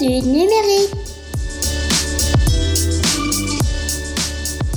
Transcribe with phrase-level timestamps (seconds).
[0.00, 0.94] du numérique.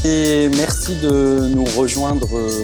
[0.04, 2.64] Et merci de nous rejoindre euh,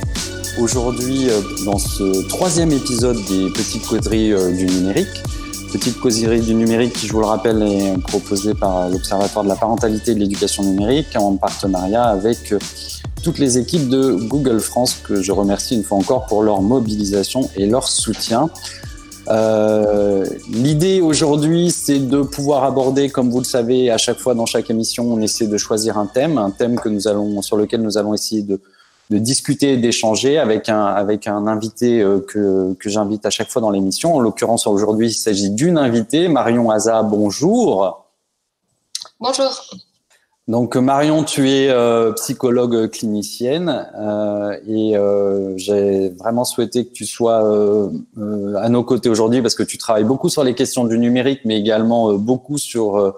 [0.59, 5.23] aujourd'hui euh, dans ce troisième épisode des Petites Causeries euh, du numérique.
[5.71, 9.55] Petite causerie du numérique qui, je vous le rappelle, est proposée par l'Observatoire de la
[9.55, 12.53] parentalité et de l'éducation numérique en partenariat avec
[13.23, 17.51] toutes les équipes de Google France que je remercie une fois encore pour leur mobilisation
[17.55, 18.49] et leur soutien.
[19.29, 24.45] Euh, L'idée aujourd'hui, c'est de pouvoir aborder, comme vous le savez, à chaque fois dans
[24.45, 27.81] chaque émission, on essaie de choisir un thème, un thème que nous allons, sur lequel
[27.81, 28.59] nous allons essayer de,
[29.11, 33.61] discuter et d'échanger avec un, avec un invité euh, que, que j'invite à chaque fois
[33.61, 34.15] dans l'émission.
[34.15, 37.01] En l'occurrence, aujourd'hui, il s'agit d'une invitée, Marion Haza.
[37.03, 38.05] Bonjour.
[39.19, 39.63] Bonjour.
[40.49, 47.05] Donc Marion, tu es euh, psychologue clinicienne euh, et euh, j'ai vraiment souhaité que tu
[47.05, 50.85] sois euh, euh, à nos côtés aujourd'hui parce que tu travailles beaucoup sur les questions
[50.85, 53.13] du numérique, mais également beaucoup sur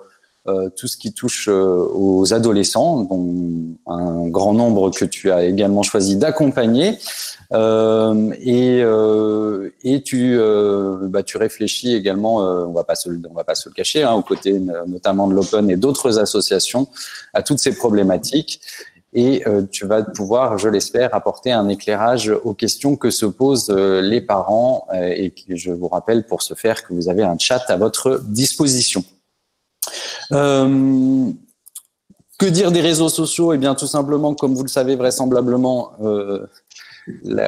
[0.46, 6.16] tout ce qui touche aux adolescents, dont un grand nombre que tu as également choisi
[6.16, 6.98] d'accompagner.
[7.54, 13.34] Euh, et, euh, et tu, euh, bah, tu réfléchis également, on va pas se, on
[13.34, 16.88] va pas se le cacher, hein, aux côtés notamment de l'Open et d'autres associations,
[17.34, 18.62] à toutes ces problématiques.
[19.14, 24.22] Et tu vas pouvoir, je l'espère, apporter un éclairage aux questions que se posent les
[24.22, 24.88] parents.
[24.94, 29.04] et je vous rappelle pour ce faire que vous avez un chat à votre disposition.
[30.32, 31.32] Euh,
[32.42, 33.54] que dire des réseaux sociaux?
[33.54, 36.48] Eh bien, tout simplement, comme vous le savez vraisemblablement, euh,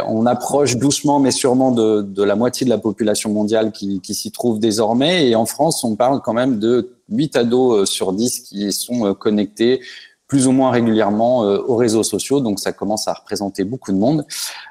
[0.07, 4.59] on approche doucement mais sûrement de, la moitié de la population mondiale qui, s'y trouve
[4.59, 5.27] désormais.
[5.27, 9.07] Et en France, on parle quand même de 8 ados euh, sur 10 qui sont
[9.07, 9.81] euh, connectés
[10.27, 12.39] plus ou moins régulièrement aux réseaux sociaux.
[12.39, 14.25] Donc ça commence à représenter beaucoup de monde,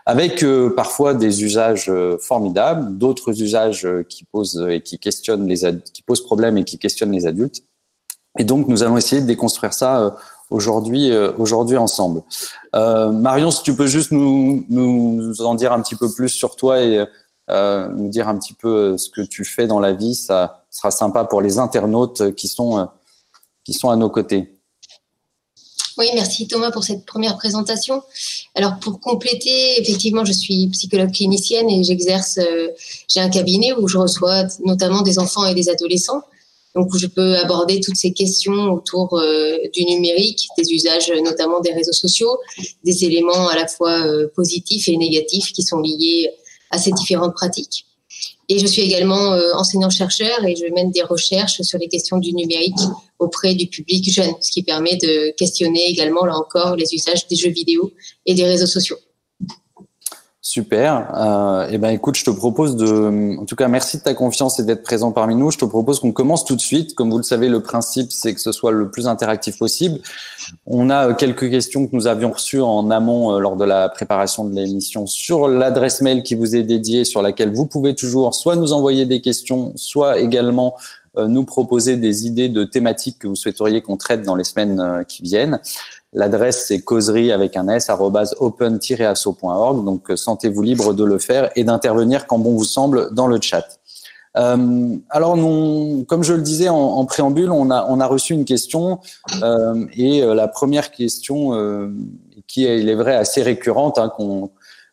[0.06, 5.60] avec parfois des usages formidables, d'autres usages qui posent et qui questionnent les
[5.92, 7.62] qui posent problème et qui questionnent les adultes.
[8.38, 10.16] Et donc nous allons essayer de déconstruire ça
[10.52, 12.22] aujourd'hui euh, aujourd'hui ensemble.
[12.74, 14.64] Euh, Marion, si tu peux juste nous,
[15.40, 17.04] en dire un petit peu plus sur toi et
[17.50, 20.90] euh, nous dire un petit peu ce que tu fais dans la vie, ça sera
[20.90, 22.88] sympa pour les internautes qui sont
[23.64, 24.58] qui sont à nos côtés.
[25.98, 28.02] Oui, merci Thomas pour cette première présentation.
[28.54, 32.38] Alors pour compléter, effectivement, je suis psychologue clinicienne et j'exerce,
[33.08, 36.22] j'ai un cabinet où je reçois notamment des enfants et des adolescents
[36.74, 41.72] donc, je peux aborder toutes ces questions autour euh, du numérique, des usages notamment des
[41.72, 42.38] réseaux sociaux,
[42.82, 46.30] des éléments à la fois euh, positifs et négatifs qui sont liés
[46.70, 47.84] à ces différentes pratiques.
[48.48, 52.32] Et je suis également euh, enseignant-chercheur et je mène des recherches sur les questions du
[52.32, 52.80] numérique
[53.18, 57.36] auprès du public jeune, ce qui permet de questionner également, là encore, les usages des
[57.36, 57.92] jeux vidéo
[58.24, 58.96] et des réseaux sociaux.
[60.52, 61.08] Super.
[61.16, 64.60] Euh, eh ben, écoute, je te propose de, en tout cas, merci de ta confiance
[64.60, 65.50] et d'être présent parmi nous.
[65.50, 66.94] Je te propose qu'on commence tout de suite.
[66.94, 70.00] Comme vous le savez, le principe, c'est que ce soit le plus interactif possible.
[70.66, 73.88] On a euh, quelques questions que nous avions reçues en amont euh, lors de la
[73.88, 78.34] préparation de l'émission sur l'adresse mail qui vous est dédiée, sur laquelle vous pouvez toujours
[78.34, 80.76] soit nous envoyer des questions, soit également
[81.16, 85.22] nous proposer des idées de thématiques que vous souhaiteriez qu'on traite dans les semaines qui
[85.22, 85.60] viennent.
[86.14, 87.90] L'adresse, c'est causerie avec un s,
[88.38, 89.84] open-asso.org.
[89.84, 93.40] Donc, euh, sentez-vous libre de le faire et d'intervenir quand bon vous semble dans le
[93.40, 93.66] chat.
[94.36, 95.34] Euh, alors,
[96.06, 99.00] comme je le disais en, préambule, on a, on a reçu une question
[99.42, 101.52] euh, et la première question,
[102.46, 104.50] qui est, il est vrai, assez récurrente, hein, qu'on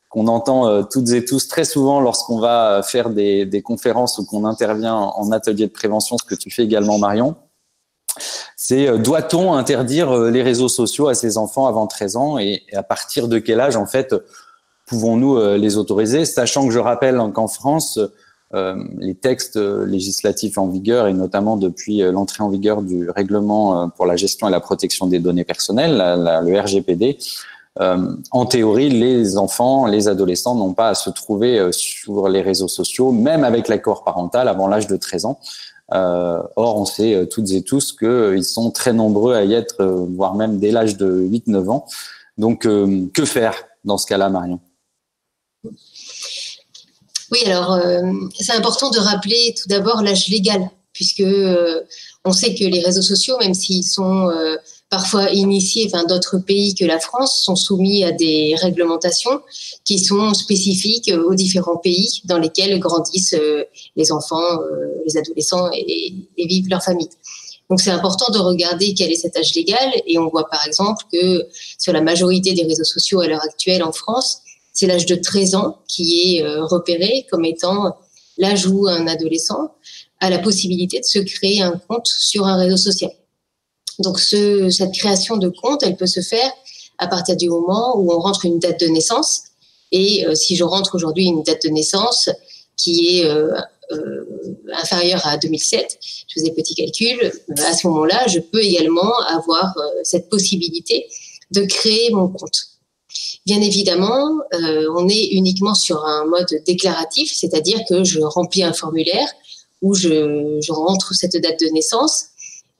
[0.09, 4.43] qu'on entend toutes et tous très souvent lorsqu'on va faire des, des conférences ou qu'on
[4.45, 7.35] intervient en atelier de prévention, ce que tu fais également, Marion
[8.61, 12.63] c'est euh, doit-on interdire euh, les réseaux sociaux à ces enfants avant 13 ans et,
[12.73, 14.13] à partir de quel âge en fait
[14.85, 17.99] pouvons-nous euh, les autoriser, sachant que je rappelle qu'en France,
[18.97, 24.15] les textes législatifs en vigueur et notamment depuis l'entrée en vigueur du règlement pour la
[24.15, 27.19] gestion et la protection des données personnelles, le RGPD,
[27.77, 33.11] en théorie, les enfants, les adolescents n'ont pas à se trouver sur les réseaux sociaux,
[33.11, 35.39] même avec l'accord parental avant l'âge de 13 ans.
[35.93, 39.53] Euh, or, on sait euh, toutes et tous qu'ils euh, sont très nombreux à y
[39.53, 41.85] être, voire même dès l'âge de 8-9 ans.
[42.37, 44.61] Donc, que faire dans ce cas-là, Marion?
[47.31, 47.77] Oui, alors,
[48.39, 51.25] c'est important de rappeler tout d'abord l'âge légal, puisque
[52.23, 54.31] on sait que les réseaux sociaux, même s'ils sont
[54.89, 59.41] parfois initiés, enfin d'autres pays que la France sont soumis à des réglementations
[59.85, 63.63] qui sont spécifiques aux différents pays dans lesquels grandissent euh,
[63.95, 67.09] les enfants, euh, les adolescents et, vivent leur famille.
[67.69, 71.05] Donc c'est important de regarder quel est cet âge légal et on voit par exemple
[71.13, 71.47] que
[71.77, 74.41] sur la majorité des réseaux sociaux à l'heure actuelle en France,
[74.73, 77.95] c'est l'âge de 13 ans qui est euh, repéré comme étant
[78.39, 79.75] l'âge où un adolescent
[80.19, 83.11] a la possibilité de se créer un compte sur un réseau social.
[83.99, 86.51] Donc ce, cette création de compte, elle peut se faire
[86.97, 89.43] à partir du moment où on rentre une date de naissance.
[89.91, 92.29] Et euh, si je rentre aujourd'hui une date de naissance
[92.77, 93.51] qui est euh,
[93.91, 94.25] euh,
[94.73, 95.97] inférieure à 2007,
[96.27, 99.73] je faisais petit calcul, à ce moment-là, je peux également avoir
[100.03, 101.07] cette possibilité
[101.51, 102.65] de créer mon compte.
[103.45, 109.27] Bien évidemment, on est uniquement sur un mode déclaratif, c'est-à-dire que je remplis un formulaire
[109.81, 112.28] où je, je rentre cette date de naissance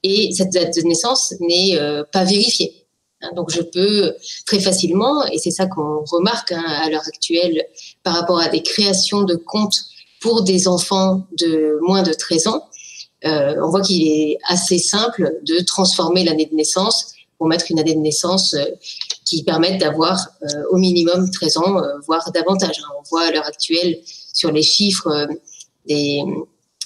[0.03, 1.77] et cette date de naissance n'est
[2.11, 2.85] pas vérifiée.
[3.21, 4.13] Hein, donc je peux
[4.45, 7.65] très facilement, et c'est ça qu'on remarque hein, à l'heure actuelle
[8.03, 9.79] par rapport à des créations de comptes
[10.21, 12.69] pour des enfants de moins de 13 ans,
[13.25, 17.79] euh, on voit qu'il est assez simple de transformer l'année de naissance pour mettre une
[17.79, 18.65] année de naissance euh,
[19.25, 22.79] qui permette d'avoir euh, au minimum 13 ans, voire davantage.
[22.79, 22.87] Hein.
[22.97, 23.99] On voit à l'heure actuelle
[24.33, 25.27] sur les chiffres
[25.85, 26.23] des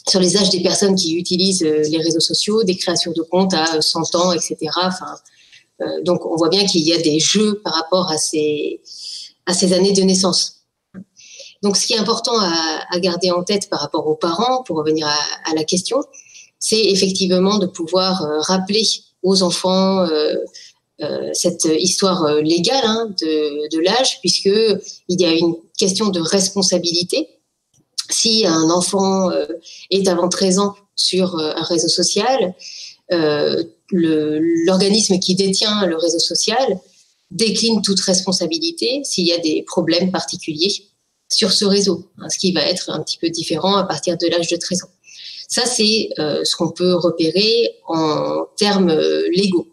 [0.07, 3.81] sur les âges des personnes qui utilisent les réseaux sociaux, des créations de comptes à
[3.81, 4.69] 100 ans, etc.
[5.81, 8.81] Euh, donc, on voit bien qu'il y a des jeux par rapport à ces,
[9.47, 10.61] années de naissance.
[11.61, 15.07] Donc, ce qui est important à, garder en tête par rapport aux parents, pour revenir
[15.07, 16.03] à, la question,
[16.59, 18.83] c'est effectivement de pouvoir euh, rappeler
[19.21, 20.35] aux enfants euh,
[21.33, 24.79] cette histoire légale hein, de, de l'âge, puisqu'il
[25.09, 27.27] y a une question de responsabilité.
[28.13, 29.31] Si un enfant
[29.89, 32.53] est avant 13 ans sur un réseau social,
[33.91, 36.79] l'organisme qui détient le réseau social
[37.33, 40.85] décline toute responsabilité s'il y a des problèmes particuliers
[41.29, 44.27] sur ce réseau, hein, ce qui va être un petit peu différent à partir de
[44.27, 44.89] l'âge de 13 ans.
[45.49, 49.67] Ça, c'est euh, ce qu'on peut repérer en termes euh, légaux.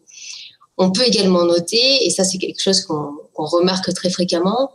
[0.79, 4.73] On peut également noter, et ça c'est quelque chose qu'on remarque très fréquemment,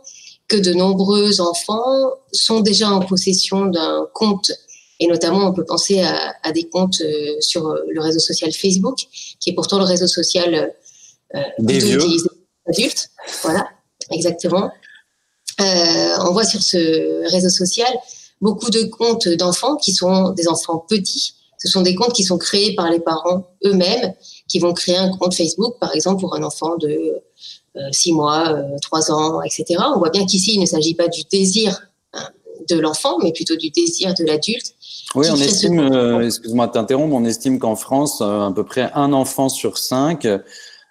[0.48, 1.84] que de nombreux enfants
[2.32, 4.52] sont déjà en possession d'un compte
[4.98, 8.98] et notamment, on peut penser à, des comptes euh, sur euh, le réseau social Facebook,
[9.40, 10.72] qui est pourtant le réseau social
[11.34, 12.00] euh, des vieux.
[12.66, 13.10] adultes.
[13.42, 13.68] Voilà,
[14.10, 14.70] exactement.
[15.58, 17.92] on voit sur ce réseau social
[18.40, 21.34] beaucoup de comptes d'enfants qui sont des enfants petits.
[21.58, 24.14] Ce sont des comptes qui sont créés par les parents eux-mêmes,
[24.46, 27.22] qui vont créer un compte Facebook, par exemple, pour un enfant de
[27.92, 29.82] 6 mois, 3 ans, etc.
[29.94, 32.28] On voit bien qu'ici, il ne s'agit pas du désir hein,
[32.68, 34.76] de l'enfant, mais plutôt du désir de l'adulte
[35.14, 38.90] oui, on estime, euh, excuse-moi de t'interrompre, on estime qu'en France, euh, à peu près
[38.94, 40.26] un enfant sur cinq,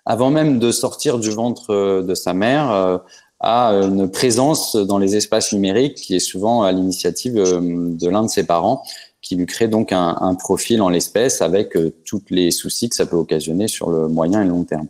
[0.06, 3.02] avant même de sortir du ventre euh, de sa mère,
[3.42, 8.30] a une présence dans les espaces numériques qui est souvent à l'initiative de l'un de
[8.30, 8.82] ses parents,
[9.22, 13.06] qui lui crée donc un, un profil en l'espèce avec tous les soucis que ça
[13.06, 14.88] peut occasionner sur le moyen et long terme.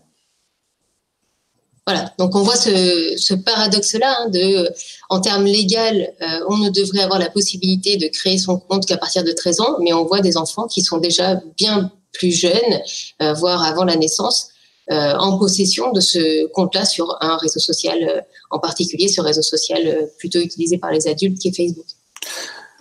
[1.88, 4.70] Voilà, donc on voit ce, paradoxe-là hein, de,
[5.10, 8.98] en termes légaux, euh, on ne devrait avoir la possibilité de créer son compte qu'à
[8.98, 12.82] partir de 13 ans, mais on voit des enfants qui sont déjà bien plus jeunes,
[13.22, 14.50] euh, voire avant la naissance,
[14.92, 20.10] euh, en possession de ce compte-là sur un réseau social, en particulier ce réseau social
[20.18, 21.86] plutôt utilisé par les adultes qui est Facebook.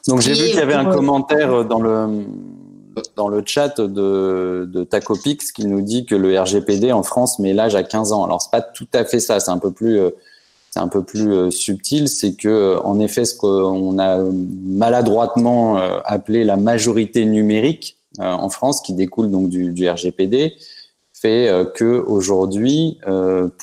[0.09, 2.25] Donc j'ai vu qu'il y avait un commentaire dans le
[3.17, 7.53] dans le chat de, de Tacopix qui nous dit que le RGPD en France met
[7.53, 8.25] l'âge à 15 ans.
[8.25, 10.11] Alors c'est pas tout à fait ça, c'est un peu plus euh,
[10.71, 15.77] c'est un peu plus euh, subtil, c'est que euh, en effet ce qu'on a maladroitement
[16.05, 20.55] appelé la majorité numérique en France, qui découle donc du, du RGPD,
[21.13, 23.01] fait que aujourd'hui,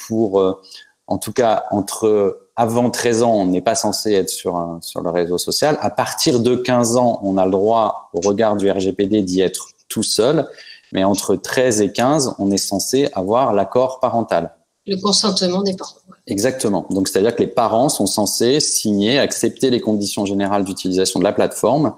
[0.08, 0.60] pour
[1.08, 5.01] en tout cas entre avant 13 ans, on n'est pas censé être sur, un, sur
[5.01, 5.77] le réseau social.
[5.81, 9.70] À partir de 15 ans, on a le droit, au regard du RGPD, d'y être
[9.88, 10.48] tout seul.
[10.91, 14.53] Mais entre 13 et 15, on est censé avoir l'accord parental.
[14.86, 15.96] Le consentement des parents.
[16.27, 16.86] Exactement.
[16.89, 21.34] Donc, c'est-à-dire que les parents sont censés signer, accepter les conditions générales d'utilisation de la
[21.34, 21.93] plateforme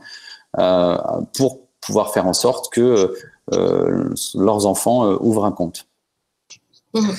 [0.59, 0.97] euh,
[1.35, 3.13] pour pouvoir faire en sorte que
[3.51, 5.87] euh, leurs enfants euh, ouvrent un compte.
[6.93, 7.09] Mmh.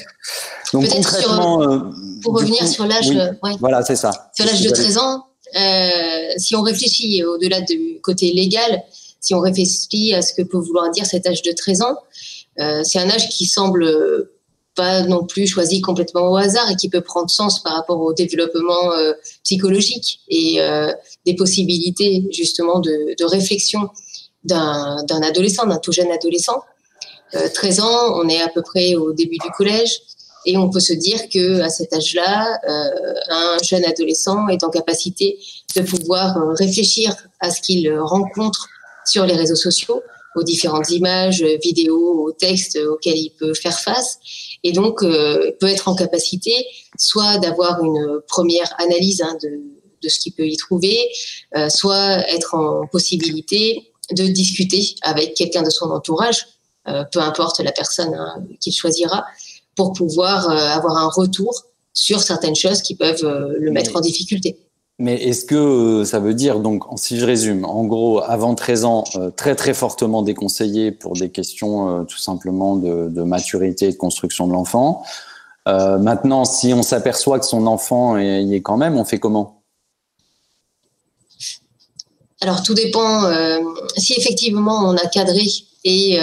[0.72, 1.78] Donc concrètement, euh,
[2.24, 3.10] pour revenir sur l'âge,
[3.60, 4.30] voilà, c'est ça.
[4.34, 5.26] Sur l'âge de 13 ans,
[5.56, 8.82] euh, si on réfléchit au-delà du côté légal,
[9.20, 11.96] si on réfléchit à ce que peut vouloir dire cet âge de 13 ans,
[12.58, 13.86] euh, c'est un âge qui semble
[14.74, 18.12] pas non plus choisi complètement au hasard et qui peut prendre sens par rapport au
[18.12, 18.90] développement
[19.44, 20.58] psychologique et
[21.24, 23.88] des possibilités justement de, de réflexion
[24.42, 26.64] d'un adolescent, d'un tout jeune adolescent.
[27.32, 30.00] 13 ans, on est à peu près au début du collège.
[30.46, 34.70] Et on peut se dire que à cet âge-là, euh, un jeune adolescent est en
[34.70, 35.38] capacité
[35.76, 38.68] de pouvoir euh, réfléchir à ce qu'il rencontre
[39.06, 40.02] sur les réseaux sociaux,
[40.36, 44.18] aux différentes images, vidéos, aux textes auxquels il peut faire face,
[44.62, 46.52] et donc euh, peut être en capacité
[46.98, 50.98] soit d'avoir une première analyse hein, de, ce qu'il peut y trouver,
[51.70, 56.46] soit être en possibilité de discuter avec quelqu'un de son entourage,
[56.84, 59.24] peu importe la personne hein, qu'il choisira,
[59.76, 63.24] pour pouvoir avoir un retour sur certaines choses qui peuvent
[63.58, 64.58] le mettre en difficulté.
[65.00, 68.84] Mais est-ce que euh, ça veut dire, donc, si je résume, en gros, avant 13
[68.84, 73.86] ans, euh, très très fortement déconseillé pour des questions euh, tout simplement de, de, maturité
[73.86, 75.02] et de construction de l'enfant.
[75.66, 79.62] maintenant, si on s'aperçoit que son enfant y est quand même, on fait comment?
[82.40, 83.22] Alors, tout dépend.
[83.96, 85.46] si effectivement on a cadré
[85.84, 86.18] et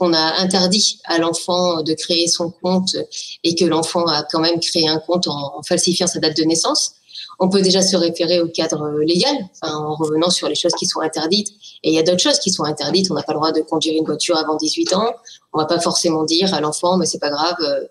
[0.00, 2.96] qu'on a interdit à l'enfant de créer son compte
[3.44, 6.92] et que l'enfant a quand même créé un compte en falsifiant sa date de naissance,
[7.38, 11.00] on peut déjà se référer au cadre légal en revenant sur les choses qui sont
[11.00, 11.48] interdites.
[11.82, 13.10] Et il y a d'autres choses qui sont interdites.
[13.10, 15.12] On n'a pas le droit de conduire une voiture avant 18 ans.
[15.52, 17.84] On va pas forcément dire à l'enfant, mais c'est pas grave, euh,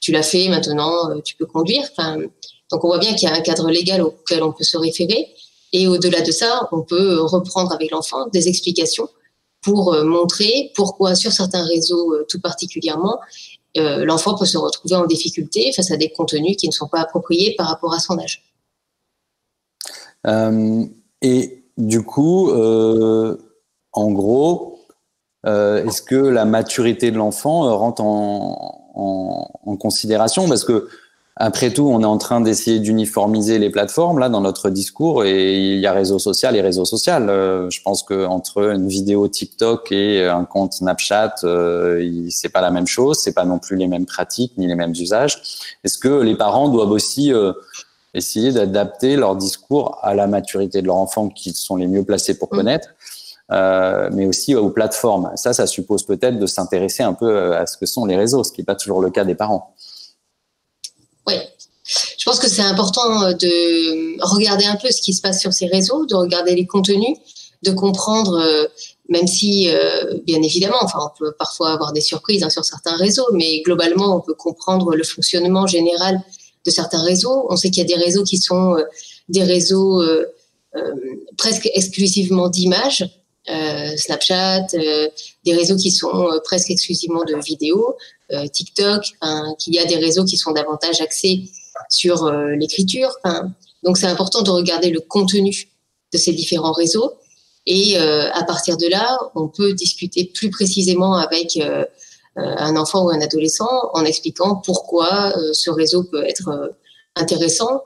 [0.00, 1.84] tu l'as fait, maintenant euh, tu peux conduire.
[2.72, 5.28] Donc on voit bien qu'il y a un cadre légal auquel on peut se référer.
[5.72, 9.08] Et au-delà de ça, on peut reprendre avec l'enfant des explications
[9.62, 13.18] pour euh, montrer pourquoi sur certains réseaux tout particulièrement,
[13.74, 17.54] l'enfant peut se retrouver en difficulté face à des contenus qui ne sont pas appropriés
[17.56, 18.52] par rapport à son âge.
[20.26, 20.84] Euh,
[21.20, 23.36] et du coup, euh,
[23.92, 24.80] en gros,
[25.46, 30.48] euh, est-ce que la maturité de l'enfant rentre en, en, considération?
[30.48, 30.88] Parce que
[31.36, 35.54] après tout, on est en train d'essayer d'uniformiser les plateformes là dans notre discours et
[35.74, 37.24] il y a réseau social et réseau social.
[37.26, 42.70] je pense que entre une vidéo TikTok et un compte Snapchat, euh, c'est pas la
[42.70, 45.40] même chose, c'est pas non plus les mêmes pratiques ni les mêmes usages.
[45.84, 47.32] Est-ce que les parents doivent aussi
[48.14, 52.36] essayer d'adapter leur discours à la maturité de leur enfant, qui sont les mieux placés
[52.38, 52.56] pour mm.
[52.56, 52.88] connaître,
[53.50, 55.30] euh, mais aussi aux plateformes?
[55.36, 58.44] Ça, ça suppose peut-être de s'intéresser un peu euh, à ce que sont les réseaux,
[58.44, 59.74] ce qui n'est pas toujours le cas des parents.
[61.26, 61.34] Oui,
[61.84, 65.52] je pense que c'est important euh, de regarder un peu ce qui se passe sur
[65.52, 67.16] ces réseaux, de regarder les contenus,
[67.62, 68.68] de comprendre,
[69.08, 69.68] même si,
[70.24, 74.16] bien évidemment, enfin, on peut parfois avoir des surprises hein, sur certains réseaux, mais globalement,
[74.16, 76.20] on peut comprendre le fonctionnement général
[76.64, 77.46] de certains réseaux.
[77.48, 78.84] On sait qu'il y a des réseaux qui sont euh,
[79.28, 80.26] des réseaux euh,
[80.76, 80.94] euh,
[81.36, 83.04] presque exclusivement d'images,
[83.96, 84.68] Snapchat,
[85.44, 87.96] des réseaux qui sont presque exclusivement de vidéos,
[88.52, 89.04] TikTok,
[89.58, 91.50] qu'il y a des réseaux qui sont davantage axés
[91.88, 93.10] sur l'écriture.
[93.82, 95.68] donc c'est important de regarder le contenu
[96.12, 97.12] de ces différents réseaux.
[97.66, 101.58] Et à partir de là, on peut discuter plus précisément avec
[102.38, 106.68] euh, un enfant ou un adolescent en expliquant pourquoi euh, ce réseau peut être euh,
[107.14, 107.84] intéressant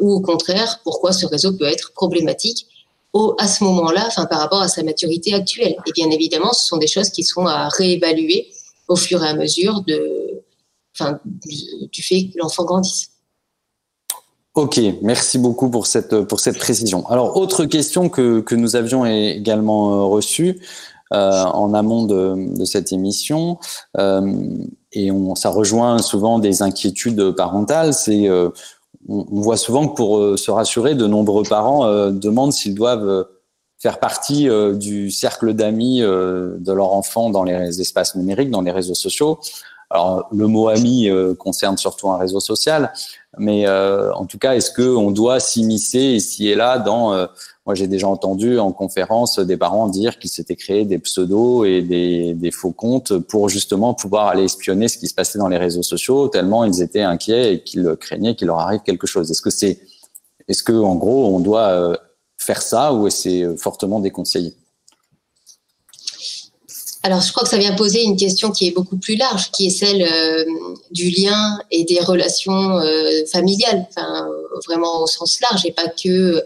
[0.00, 2.68] ou au contraire pourquoi ce réseau peut être problématique
[3.12, 5.76] au, à ce moment-là, par rapport à sa maturité actuelle.
[5.86, 8.48] Et bien évidemment, ce sont des choses qui sont à réévaluer
[8.88, 10.42] au fur et à mesure de,
[10.94, 13.10] enfin, du, fait que l'enfant grandisse.
[14.54, 17.06] Ok, merci beaucoup pour cette, pour cette précision.
[17.08, 20.60] Alors, autre question que, que nous avions également reçue,
[21.12, 23.58] euh, en amont de, de cette émission.
[23.96, 24.32] Euh,
[24.92, 27.94] et on, ça rejoint souvent des inquiétudes parentales.
[27.94, 28.48] C'est euh,
[29.08, 33.28] on, voit souvent que pour se rassurer, de nombreux parents demandent s'ils doivent
[33.78, 38.94] faire partie du cercle d'amis de leur enfant dans les espaces numériques, dans les réseaux
[38.94, 39.38] sociaux.
[39.90, 42.92] Alors, le mot ami concerne surtout un réseau social,
[43.38, 47.28] mais en tout cas, est-ce qu'on doit s'immiscer ici et là dans
[47.66, 51.82] moi, j'ai déjà entendu en conférence des parents dire qu'ils s'étaient créés des pseudos et
[51.82, 55.58] des, des, faux comptes pour justement pouvoir aller espionner ce qui se passait dans les
[55.58, 59.32] réseaux sociaux, tellement ils étaient inquiets et qu'ils craignaient qu'il leur arrive quelque chose.
[59.32, 59.80] Est-ce que c'est,
[60.46, 61.96] est-ce que en gros, on doit euh,
[62.46, 64.54] faire ça ou euh, fortement déconseillé
[67.02, 69.66] alors, je crois que ça vient poser une question qui est beaucoup plus large, qui
[69.66, 70.44] est celle euh,
[70.90, 72.80] du lien et des relations
[73.30, 74.26] familiales, enfin,
[74.66, 76.44] vraiment au sens large, et pas que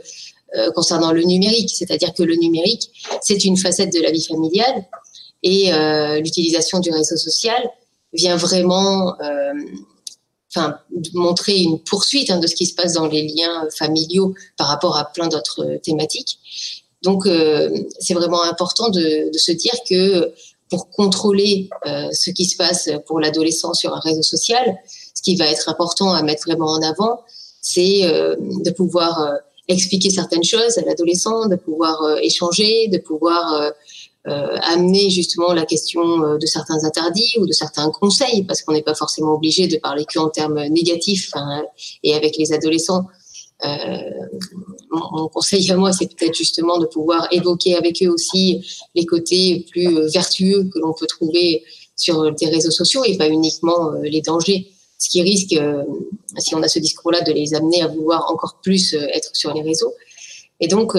[0.57, 2.90] euh, concernant le numérique, c'est-à-dire que le numérique,
[3.23, 4.85] c'est une facette de la vie familiale
[5.45, 7.71] et euh, l'utilisation du réseau social
[8.12, 9.52] vient vraiment euh,
[10.54, 10.78] enfin,
[11.14, 14.97] montrer une poursuite hein, de ce qui se passe dans les liens familiaux par rapport
[14.97, 16.38] à plein d'autres thématiques.
[17.02, 17.26] Donc,
[17.99, 20.35] c'est vraiment important de, se dire que
[20.69, 21.71] pour contrôler
[22.12, 24.76] ce qui se passe pour l'adolescent sur un réseau social,
[25.14, 27.21] ce qui va être important à mettre vraiment en avant,
[27.62, 29.40] c'est de pouvoir
[29.71, 33.73] expliquer certaines choses à l'adolescent, de pouvoir euh, échanger, de pouvoir
[34.28, 38.72] euh, euh, amener justement la question de certains interdits ou de certains conseils, parce qu'on
[38.72, 41.30] n'est pas forcément obligé de parler que en termes négatifs.
[42.02, 43.06] et avec les adolescents,
[44.90, 48.62] mon, conseil à moi, c'est peut-être justement de pouvoir évoquer avec eux aussi
[48.94, 51.62] les côtés plus vertueux que l'on peut trouver
[51.96, 55.58] sur des réseaux sociaux et pas uniquement les dangers ce qui risque,
[56.36, 59.62] si on a ce discours-là, de les amener à vouloir encore plus être sur les
[59.62, 59.94] réseaux.
[60.60, 60.94] Et donc,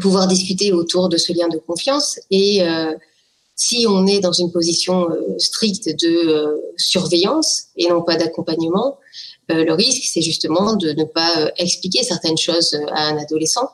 [0.00, 2.62] pouvoir discuter autour de ce lien de confiance et
[3.54, 8.98] si on est dans une position stricte de surveillance et non pas d'accompagnement,
[9.48, 13.70] le risque, c'est justement de ne pas expliquer certaines choses à un adolescent.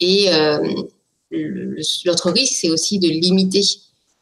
[0.00, 0.28] Et
[1.30, 3.62] l'autre risque, c'est aussi de limiter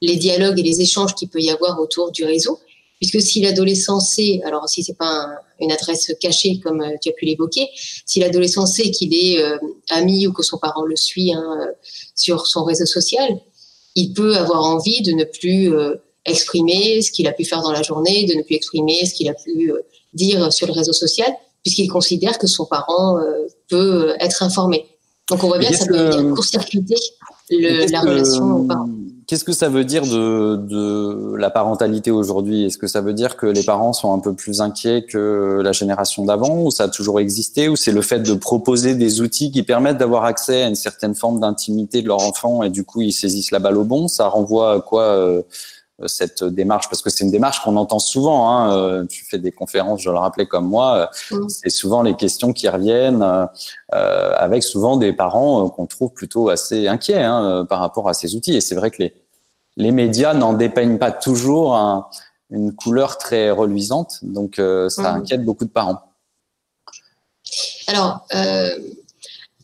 [0.01, 2.59] les dialogues et les échanges qu'il peut y avoir autour du réseau.
[3.01, 5.27] Puisque si l'adolescent sait, alors si c'est pas
[5.59, 7.69] une adresse cachée comme euh, tu as pu l'évoquer,
[8.05, 9.57] si l'adolescent sait qu'il est euh,
[9.89, 11.73] ami ou que son parent le suit hein, euh,
[12.15, 13.41] sur son réseau social,
[13.95, 15.73] il peut avoir envie de ne plus
[16.25, 19.29] exprimer ce qu'il a pu faire dans la journée, de ne plus exprimer ce qu'il
[19.29, 19.73] a pu
[20.15, 21.29] dire sur le réseau social,
[21.65, 23.19] puisqu'il considère que son parent
[23.69, 24.87] peut être informé.
[25.29, 26.95] Donc on voit bien que ça peut court-circuiter
[27.51, 28.89] la relation aux parents.
[29.31, 32.65] Qu'est-ce que ça veut dire de, de la parentalité aujourd'hui?
[32.65, 35.71] Est-ce que ça veut dire que les parents sont un peu plus inquiets que la
[35.71, 39.53] génération d'avant ou ça a toujours existé ou c'est le fait de proposer des outils
[39.53, 43.03] qui permettent d'avoir accès à une certaine forme d'intimité de leur enfant et du coup
[43.03, 44.09] ils saisissent la balle au bon?
[44.09, 45.43] Ça renvoie à quoi euh,
[46.07, 48.51] cette démarche parce que c'est une démarche qu'on entend souvent.
[48.51, 48.77] Hein.
[48.77, 52.53] Euh, tu fais des conférences, je le rappelais comme moi, euh, c'est souvent les questions
[52.53, 58.09] qui reviennent euh, avec souvent des parents qu'on trouve plutôt assez inquiets hein, par rapport
[58.09, 58.57] à ces outils.
[58.57, 59.15] Et c'est vrai que les,
[59.77, 61.75] les médias n'en dépeignent pas toujours
[62.51, 66.01] une couleur très reluisante, donc ça inquiète beaucoup de parents.
[67.87, 68.27] Alors,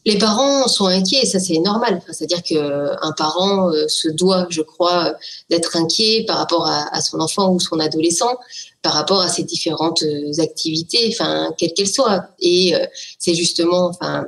[0.06, 2.00] les parents sont inquiets, ça c'est normal.
[2.12, 5.16] C'est-à-dire qu'un parent euh, se doit, je crois,
[5.50, 8.38] d'être inquiet par rapport à, son enfant ou son adolescent,
[8.82, 12.28] par rapport à ces différentes euh, activités, enfin, quelles qu'elles soient.
[12.38, 12.86] Et euh,
[13.18, 14.26] c'est justement, enfin,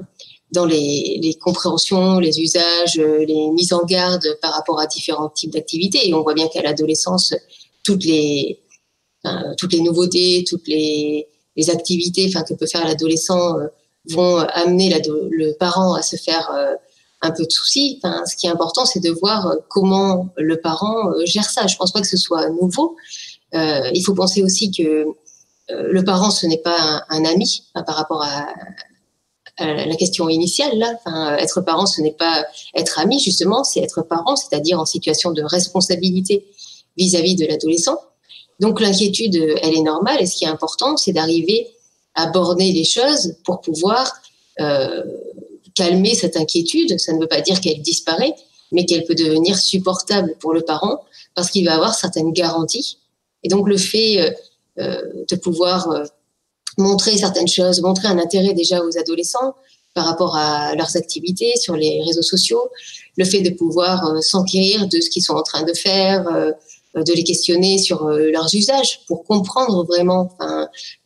[0.50, 6.08] dans les, compréhensions, les usages, les mises en garde par rapport à différents types d'activités.
[6.08, 7.34] Et on voit bien qu'à l'adolescence,
[7.84, 8.58] toutes les,
[9.58, 11.28] toutes les nouveautés, toutes les
[11.68, 13.58] activités enfin, que peut faire l'adolescent
[14.10, 16.74] vont amener le parent à se faire euh,
[17.20, 18.00] un peu de soucis.
[18.02, 21.66] Enfin, ce qui est important, c'est de voir euh, comment le parent euh, gère ça.
[21.66, 22.96] Je pense pas que ce soit nouveau.
[23.52, 25.06] il faut penser aussi que
[25.70, 28.46] le parent, ce n'est pas un, ami par rapport à,
[29.58, 30.78] la question initiale.
[30.78, 31.36] Là.
[31.38, 32.44] Être parent, ce n'est pas
[32.74, 36.46] être ami, justement, c'est être parent, c'est-à-dire en situation de responsabilité
[36.96, 37.98] vis-à-vis -vis de l'adolescent.
[38.60, 40.22] Donc l'inquiétude, elle est normale.
[40.22, 41.77] Et ce qui est important, c'est d'arriver
[42.18, 44.12] aborder les choses pour pouvoir
[44.60, 45.04] euh,
[45.74, 46.98] calmer cette inquiétude.
[46.98, 48.34] Ça ne veut pas dire qu'elle disparaît,
[48.72, 51.04] mais qu'elle peut devenir supportable pour le parent
[51.34, 52.98] parce qu'il va avoir certaines garanties.
[53.44, 54.30] Et donc le fait euh,
[54.80, 55.88] euh, de pouvoir
[56.76, 59.54] montrer certaines choses, montrer un intérêt déjà aux adolescents
[59.94, 62.68] par rapport à leurs activités sur les réseaux sociaux,
[63.16, 66.24] le fait de pouvoir s'enquérir de ce qu'ils sont en train de faire,
[67.04, 70.30] de les questionner sur leurs usages pour comprendre vraiment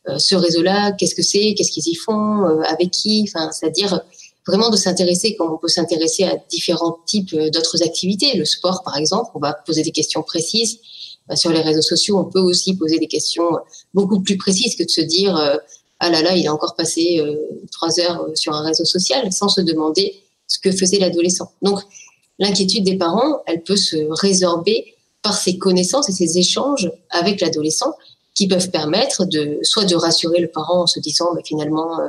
[0.09, 4.01] euh, ce réseau-là, qu'est-ce que c'est, qu'est-ce qu'ils y font, euh, avec qui, enfin, c'est-à-dire
[4.47, 8.37] vraiment de s'intéresser comme on peut s'intéresser à différents types euh, d'autres activités.
[8.37, 10.79] Le sport, par exemple, on va poser des questions précises.
[11.37, 13.49] Sur les réseaux sociaux, on peut aussi poser des questions
[13.95, 15.37] beaucoup plus précises que de se dire
[16.01, 17.23] ah là là, il a encore passé
[17.71, 21.53] trois heures sur un réseau social sans se demander ce que faisait l'adolescent.
[21.63, 21.79] Donc,
[22.41, 24.92] l'inquiétude des parents, elle peut se résorber
[25.23, 27.97] par ces connaissances et ces échanges avec l'adolescent
[28.35, 32.07] qui peuvent permettre de soit de rassurer le parent en se disant bah, finalement euh,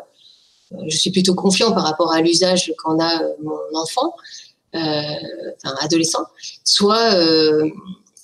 [0.74, 4.16] euh, je suis plutôt confiant par rapport à l'usage qu'en a euh, mon enfant,
[4.74, 6.26] enfin adolescent,
[6.64, 7.16] soit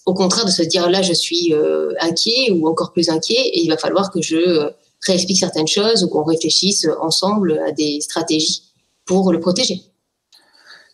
[0.08, 1.54] au contraire de se dire là je suis
[2.00, 4.72] inquiet ou encore plus inquiet et il va falloir que je
[5.06, 8.64] réexplique certaines choses ou qu'on réfléchisse ensemble à des stratégies
[9.06, 9.84] pour le protéger.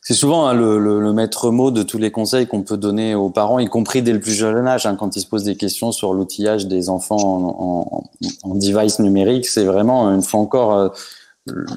[0.08, 3.58] C'est souvent hein, le, maître mot de tous les conseils qu'on peut donner aux parents,
[3.58, 6.14] y compris dès le plus jeune âge, hein, quand ils se posent des questions sur
[6.14, 8.04] l'outillage des enfants en,
[8.44, 9.48] en, en device numérique.
[9.48, 10.90] C'est vraiment, une fois encore, euh,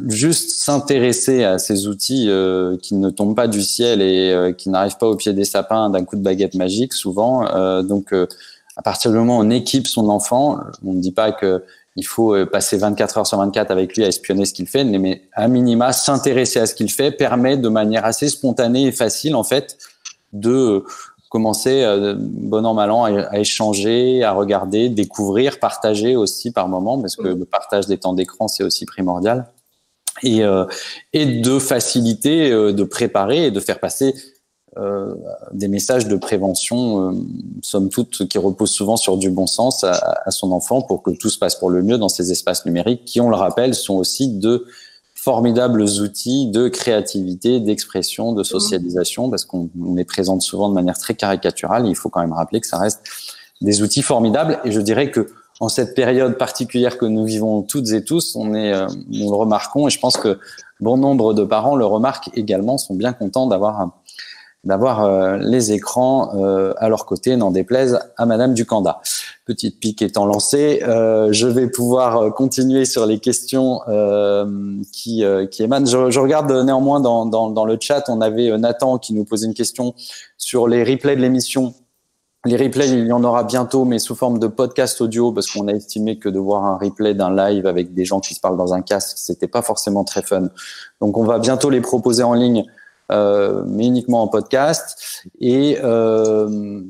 [0.09, 4.69] juste s'intéresser à ces outils euh, qui ne tombent pas du ciel et euh, qui
[4.69, 7.45] n'arrivent pas au pied des sapins d'un coup de baguette magique, souvent.
[7.83, 11.65] donc, à partir du moment où on équipe son enfant, on ne dit pas que
[11.99, 14.85] il faut euh, passer 24 heures sur 24 avec lui à espionner ce qu'il fait,
[14.85, 19.35] mais à minima, s'intéresser à ce qu'il fait permet de manière assez spontanée et facile,
[19.35, 19.77] en fait,
[20.33, 20.85] de
[21.29, 27.01] commencer, euh, bon an, mal an, à, échanger, à regarder, découvrir, partager aussi par moment,
[27.01, 29.51] parce que le partage des temps d'écran, c'est aussi primordial.
[30.25, 30.67] Euh,
[31.13, 34.15] et de faciliter, de préparer et de faire passer
[34.79, 35.15] euh,
[35.53, 37.13] des messages de prévention, euh,
[37.63, 41.31] somme toute, qui reposent souvent sur du bon sens à, son enfant pour que tout
[41.31, 44.29] se passe pour le mieux dans ces espaces numériques qui, on le rappelle, sont aussi
[44.29, 44.67] de
[45.17, 51.15] formidables outils de créativité, d'expression, de socialisation, parce qu'on les présente souvent de manière très
[51.15, 51.89] caricaturale.
[51.89, 53.01] il faut quand même rappeler que ça reste
[53.61, 54.61] des outils formidables.
[54.65, 58.55] Et je dirais que en cette période particulière que nous vivons toutes et tous, on
[58.55, 58.73] est,
[59.09, 60.39] nous le remarquons et je pense que
[60.79, 63.98] bon nombre de parents le remarquent également, sont bien contents d'avoir
[64.65, 69.01] d'avoir euh, les écrans euh, à leur côté, n'en déplaise à Madame Ducanda.
[69.45, 73.81] Petite pique étant lancée, euh, je vais pouvoir continuer sur les questions
[74.93, 75.87] qui, qui émanent.
[75.87, 79.47] Je, je, regarde néanmoins dans, dans, dans, le chat, on avait Nathan qui nous posait
[79.47, 79.95] une question
[80.37, 81.75] sur les replays de l'émission.
[82.45, 85.67] Les replays, il y en aura bientôt, mais sous forme de podcast audio, parce qu'on
[85.67, 88.57] a estimé que de voir un replay d'un live avec des gens qui se parlent
[88.57, 90.49] dans un casque, c'était pas forcément très fun.
[91.01, 92.73] Donc, on va bientôt les proposer en ligne euh,
[93.11, 95.25] mais uniquement en podcast.
[95.41, 96.83] Et, euh,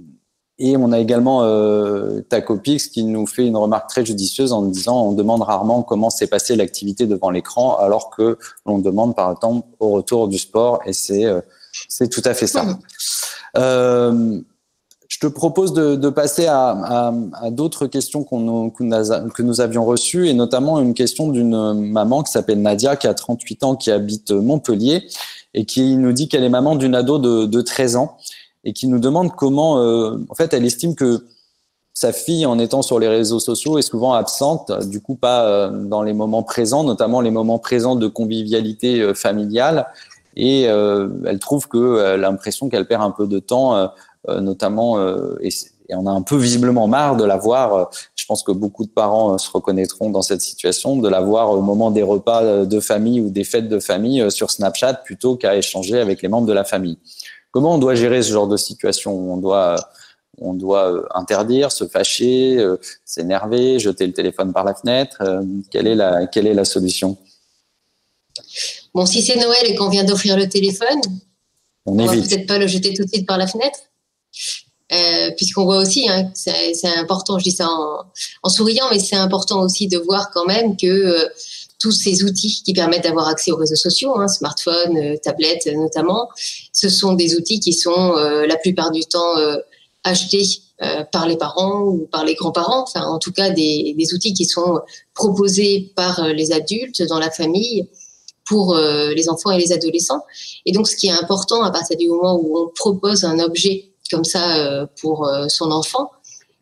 [0.60, 5.02] et on a également euh, Tacopix qui nous fait une remarque très judicieuse en disant
[5.02, 9.68] on demande rarement comment s'est passée l'activité devant l'écran, alors que l'on demande par exemple
[9.78, 11.40] au retour du sport, et c'est euh,
[11.88, 12.64] c'est tout à fait ça.
[13.56, 14.40] Euh,
[15.06, 19.84] je te propose de, de passer à, à, à d'autres questions qu'on que nous avions
[19.84, 23.90] reçues, et notamment une question d'une maman qui s'appelle Nadia, qui a 38 ans, qui
[23.92, 25.08] habite Montpellier,
[25.58, 28.16] et qui nous dit qu'elle est maman d'une ado de, de 13 ans
[28.62, 31.24] et qui nous demande comment, euh, en fait, elle estime que
[31.94, 35.68] sa fille, en étant sur les réseaux sociaux, est souvent absente, du coup pas euh,
[35.68, 39.88] dans les moments présents, notamment les moments présents de convivialité euh, familiale.
[40.36, 43.90] Et elle trouve que l'impression qu'elle perd un peu de temps,
[44.28, 44.96] notamment,
[45.88, 47.74] et on a un peu visiblement marre de la voir.
[47.74, 51.20] Euh, je pense que beaucoup de parents euh, se reconnaîtront dans cette situation, de la
[51.20, 54.94] voir au moment des repas euh, de famille ou des fêtes de famille sur Snapchat
[54.94, 56.98] plutôt qu'à échanger avec les membres de la famille.
[57.50, 59.76] Comment on doit gérer ce genre de situation On doit
[60.40, 62.64] on doit interdire, se fâcher,
[63.04, 65.20] s'énerver, jeter le téléphone par la fenêtre.
[65.68, 67.16] Quelle est la, quelle est la solution?
[68.94, 71.00] Bon, si c'est Noël et qu'on vient d'offrir le téléphone,
[71.86, 73.80] on, on va peut-être pas le jeter tout de suite par la fenêtre.
[74.90, 77.68] Euh, puisqu'on voit aussi, hein, c'est important, je dis ça
[78.42, 81.28] en, souriant, mais c'est important aussi de voir quand même que euh,
[81.78, 86.28] tous ces outils qui permettent d'avoir accès aux réseaux sociaux, hein, smartphones, euh, tablettes notamment,
[86.72, 89.34] ce sont des outils qui sont la plupart du temps
[90.04, 90.62] achetés
[91.12, 94.44] par les parents ou par les grands-parents, enfin en tout cas des, des, outils qui
[94.44, 94.80] sont
[95.12, 97.88] proposés par les adultes dans la famille
[98.46, 100.24] pour les enfants et les adolescents.
[100.66, 103.87] Et donc ce qui est important à partir du moment où on propose un objet
[104.10, 106.10] comme ça euh, pour euh, son enfant,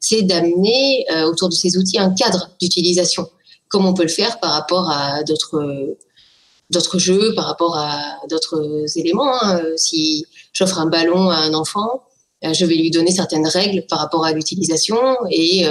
[0.01, 3.29] c'est d'amener euh, autour de ces outils un cadre d'utilisation,
[3.69, 9.43] comme on peut le faire par rapport à d'autres jeux, par rapport à d'autres éléments.
[9.43, 9.63] Hein.
[9.77, 12.03] Si j'offre un ballon à un enfant,
[12.43, 14.99] je vais lui donner certaines règles par rapport à l'utilisation
[15.31, 15.67] et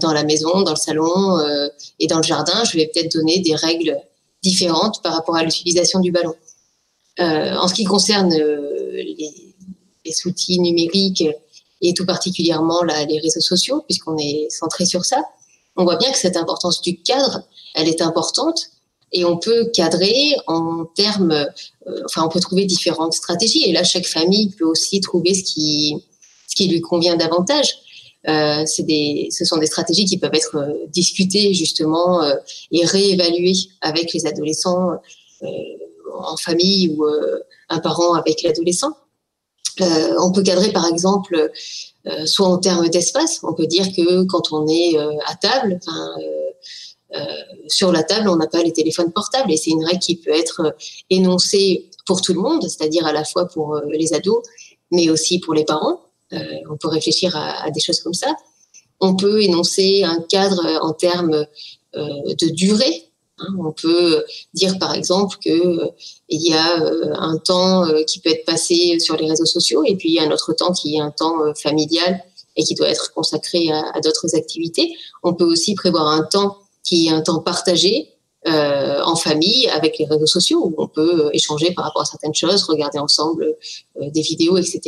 [0.00, 1.38] dans la maison, dans le salon
[2.00, 3.96] et dans le jardin, je vais peut-être donner des règles
[4.42, 6.34] différentes par rapport à l'utilisation du ballon.
[7.18, 9.51] en ce qui concerne les,
[10.04, 11.24] les outils numériques
[11.80, 15.22] et tout particulièrement les réseaux sociaux, puisqu'on est centré sur ça,
[15.76, 17.42] on voit bien que cette importance du cadre,
[17.74, 18.70] elle est importante
[19.12, 23.64] et on peut cadrer en termes, euh, enfin, on peut trouver différentes stratégies.
[23.64, 25.96] Et là, chaque famille peut aussi trouver ce qui,
[26.48, 27.78] ce qui lui convient davantage.
[28.28, 32.36] Euh, des, ce sont des stratégies qui peuvent être euh, discutées justement euh,
[32.70, 34.90] et réévaluées avec les adolescents
[35.42, 35.46] euh,
[36.14, 37.04] en famille ou
[37.68, 38.96] un parent avec l'adolescent.
[39.80, 41.50] Euh, on peut cadrer par exemple
[42.06, 45.78] euh, soit en termes d'espace, on peut dire que quand on est euh, à table,
[47.68, 50.30] sur la table, on n'a pas les téléphones portables et c'est une règle qui peut
[50.30, 50.74] être
[51.10, 54.42] énoncée pour tout le monde, c'est-à-dire à la fois pour les ados,
[54.90, 56.00] mais aussi pour les parents.
[56.32, 58.34] on peut réfléchir à, des choses comme ça.
[58.98, 61.44] On peut énoncer un cadre en termes
[61.92, 63.11] de durée
[63.58, 64.24] on peut
[64.54, 65.90] dire par exemple qu'il euh,
[66.28, 69.96] y a euh, un temps euh, qui peut être passé sur les réseaux sociaux et
[69.96, 72.22] puis il y a un autre temps qui est un temps familial
[72.56, 74.94] et qui doit être consacré à, d'autres activités.
[75.22, 78.08] On peut aussi prévoir un temps qui est un temps partagé
[78.44, 82.64] en famille avec les réseaux sociaux où on peut échanger par rapport à certaines choses,
[82.64, 83.56] regarder ensemble
[84.00, 84.80] des vidéos, etc.,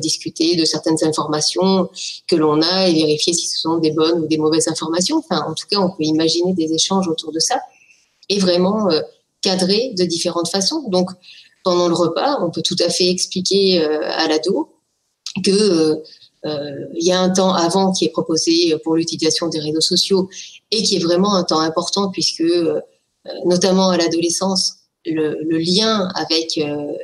[0.00, 1.90] discuter de certaines informations
[2.28, 5.22] que l'on a et vérifier si ce sont des bonnes ou des mauvaises informations.
[5.30, 7.60] En tout cas, on peut imaginer des échanges autour de ça
[8.32, 9.00] et vraiment euh,
[9.42, 10.88] cadré de différentes façons.
[10.88, 11.10] Donc,
[11.64, 14.70] pendant le repas, on peut tout à fait expliquer euh, à l'ado
[15.44, 16.02] que
[16.44, 20.28] euh, il y a un temps avant qui est proposé pour l'utilisation des réseaux sociaux
[20.70, 22.44] et qui est vraiment un temps important puisque,
[23.44, 24.74] notamment à l'adolescence,
[25.06, 26.58] le, le, lien avec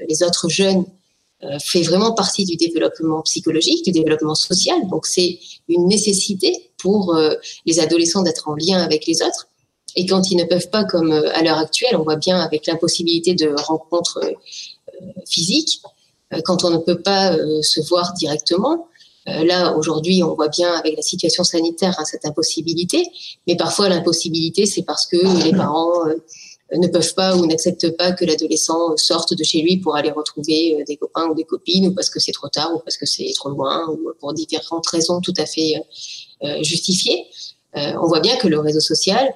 [0.08, 0.84] les autres jeunes
[1.60, 4.76] fait vraiment partie du développement psychologique, du développement social.
[4.88, 5.38] Donc c'est
[5.68, 7.16] une nécessité pour
[7.64, 9.47] les adolescents d'être en lien avec les autres.
[9.98, 12.66] Et quand ils ne peuvent pas, comme euh, à l'heure actuelle, on voit bien avec
[12.66, 15.82] l'impossibilité de rencontres euh, physiques,
[16.32, 18.86] euh, quand on ne peut pas se voir directement,
[19.26, 23.06] là, aujourd'hui, on voit bien avec la situation sanitaire hein, cette impossibilité,
[23.46, 25.92] mais parfois l'impossibilité, c'est parce que les parents
[26.74, 30.82] ne peuvent pas ou n'acceptent pas que l'adolescent sorte de chez lui pour aller retrouver
[30.86, 33.30] des copains ou des copines, ou parce que c'est trop tard, ou parce que c'est
[33.36, 35.74] trop loin, ou pour différentes raisons tout à fait
[36.62, 37.26] justifiées.
[37.74, 39.28] on voit bien que le réseau social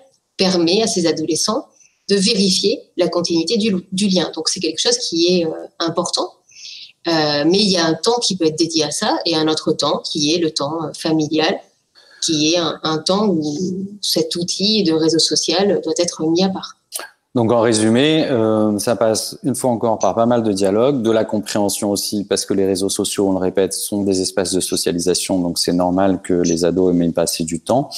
[0.42, 1.68] permet à ces adolescents
[2.08, 4.30] de vérifier la continuité du, lien.
[4.34, 6.32] Donc c'est quelque chose qui est euh, important.
[7.08, 9.48] Euh, mais il y a un temps qui peut être dédié à ça et un
[9.48, 11.58] autre temps qui est le temps euh, familial,
[12.24, 13.42] qui est un, temps où
[14.00, 16.76] cet outil de réseau social doit être mis à part.
[17.34, 18.28] Donc en résumé,
[18.78, 22.44] ça passe une fois encore par pas mal de dialogue, de la compréhension aussi, parce
[22.46, 26.20] que les réseaux sociaux, on le répète, sont des espaces de socialisation, donc c'est normal
[26.22, 27.90] que les ados aiment passer du temps.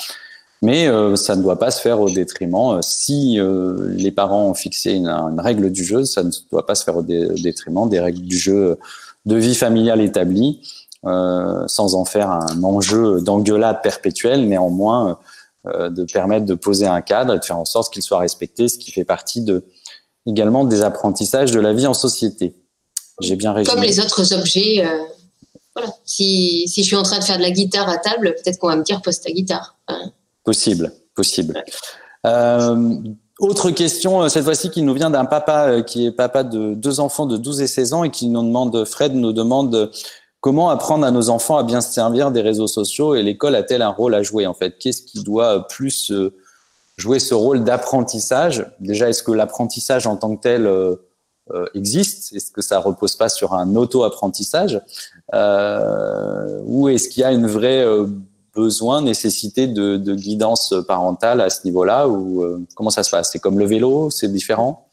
[0.62, 2.76] Mais euh, ça ne doit pas se faire au détriment.
[2.76, 6.74] Euh, si euh, les parents ont fixé une, règle du jeu, ça ne doit pas
[6.74, 8.78] se faire au, détriment des règles du jeu
[9.26, 10.60] de vie familiale établies,
[11.02, 15.18] sans en faire un enjeu d'engueulade perpétuelle, néanmoins
[15.66, 18.78] de permettre de poser un cadre et de faire en sorte qu'il soit respecté, ce
[18.78, 19.46] qui fait partie
[20.26, 22.54] également des apprentissages de la vie en société.
[23.20, 23.74] J'ai bien résumé.
[23.74, 24.86] Comme les autres objets.
[25.74, 25.90] voilà.
[26.04, 28.68] Si, si, je suis en train de faire de la guitare à table, peut-être qu'on
[28.68, 29.78] va me dire pose ta guitare.
[30.44, 31.64] Possible, possible.
[32.26, 32.96] Euh,
[33.38, 36.74] autre question, euh, cette fois-ci qui nous vient d'un papa euh, qui est papa de
[36.74, 39.90] deux enfants de 12 et 16 ans et qui nous demande, Fred nous demande
[40.40, 43.80] comment apprendre à nos enfants à bien se servir des réseaux sociaux et l'école a-t-elle
[43.80, 44.76] un rôle à jouer en fait?
[44.78, 46.12] Qu'est-ce qui doit plus
[46.98, 48.66] jouer ce rôle d'apprentissage?
[48.80, 50.70] Déjà, est-ce que l'apprentissage en tant que tel
[51.72, 52.34] existe?
[52.34, 54.82] Est-ce que ça repose pas sur un auto-apprentissage?
[55.32, 57.86] Ou est-ce qu'il y a une vraie
[58.54, 63.30] besoin, nécessité de, guidance parentale à ce niveau-là ou euh, comment ça se passe?
[63.32, 64.88] C'est comme le vélo, c'est différent?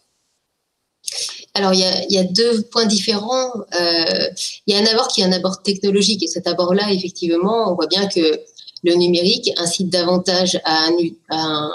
[1.53, 3.51] Alors, il y, a, deux points différents.
[3.79, 4.29] Euh,
[4.65, 6.23] il y a un abord qui est un abord technologique.
[6.23, 8.39] Et cet abord-là, effectivement, on voit bien que
[8.83, 11.69] le numérique incite davantage à un,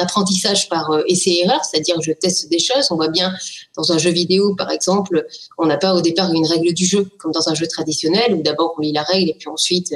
[0.00, 2.88] apprentissage par euh, essai-erreur, c'est-à-dire je teste des choses.
[2.90, 3.32] On voit bien
[3.76, 5.26] dans un jeu vidéo, par exemple,
[5.58, 8.42] on n'a pas au départ une règle du jeu, comme dans un jeu traditionnel, où
[8.42, 9.94] d'abord on lit la règle et puis ensuite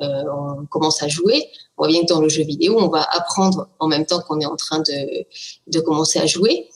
[0.00, 1.48] on commence à jouer.
[1.76, 4.40] On voit bien que dans le jeu vidéo, on va apprendre en même temps qu'on
[4.40, 5.24] est en train de,
[5.66, 6.68] de commencer à jouer.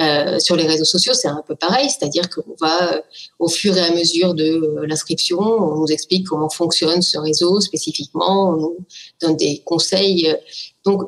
[0.00, 3.00] Euh, sur les réseaux sociaux, c'est un peu pareil, c'est-à-dire qu'on va, euh,
[3.40, 7.60] au fur et à mesure de euh, l'inscription, on nous explique comment fonctionne ce réseau
[7.60, 8.76] spécifiquement, on nous
[9.20, 10.32] donne des conseils.
[10.84, 11.02] Donc,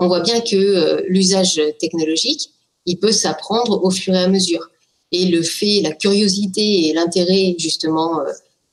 [0.00, 2.50] on voit bien que l'usage technologique,
[2.84, 4.68] il peut s'apprendre au fur et à mesure.
[5.12, 8.22] Et le fait, la curiosité et l'intérêt justement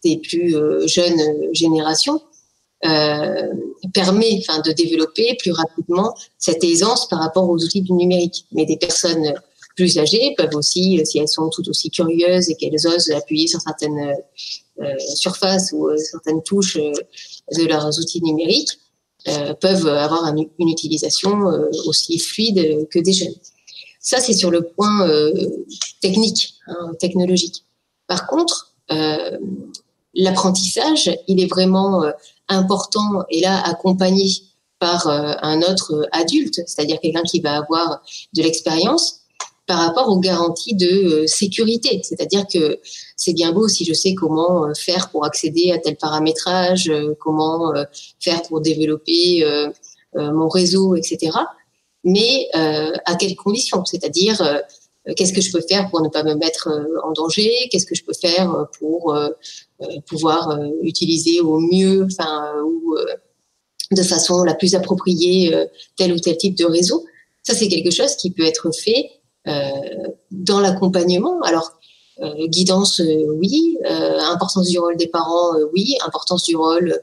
[0.04, 0.56] des plus
[0.88, 2.29] jeunes générations, euh,
[2.82, 8.46] permet enfin, de développer plus rapidement cette aisance par rapport aux outils du numérique.
[8.52, 9.34] Mais des personnes
[9.76, 13.48] plus âgées peuvent aussi, euh, si elles sont tout aussi curieuses et qu'elles osent appuyer
[13.48, 14.14] sur certaines
[14.82, 18.78] euh, surfaces ou certaines touches de leurs outils numériques,
[19.60, 21.44] peuvent avoir une utilisation
[21.86, 23.36] aussi fluide que des jeunes.
[24.00, 25.08] Ça, c'est sur le point
[26.02, 27.66] technique, hein, technologique.
[28.08, 28.74] Par contre,
[30.16, 32.06] l'apprentissage, il est vraiment
[32.50, 34.28] important et là accompagné
[34.80, 38.02] par euh, un autre adulte, c'est-à-dire quelqu'un qui va avoir
[38.34, 39.22] de l'expérience
[39.68, 42.02] par rapport aux garanties de euh, sécurité.
[42.04, 42.80] C'est-à-dire que
[43.16, 47.74] c'est bien beau si je sais comment euh, faire pour accéder à tel paramétrage, comment
[48.20, 49.46] faire pour développer
[50.16, 51.32] mon réseau, etc.
[52.04, 53.86] Mais à quelles conditions?
[53.86, 54.64] C'est-à-dire
[55.16, 56.70] qu'est-ce que je peux faire pour ne pas me mettre
[57.04, 57.52] en danger?
[57.70, 59.14] Qu'est-ce que je peux faire pour
[60.08, 62.96] pouvoir euh, utiliser au mieux, enfin, euh, ou
[63.92, 65.56] de façon la plus appropriée
[65.98, 67.06] tel ou tel type de réseau.
[67.42, 69.10] Ça, c'est quelque chose qui peut être fait
[70.30, 71.42] dans l'accompagnement.
[71.42, 71.72] Alors,
[72.50, 73.02] guidance,
[73.40, 73.80] oui.
[74.30, 75.98] importance du rôle des parents, oui.
[76.06, 77.02] Importance du rôle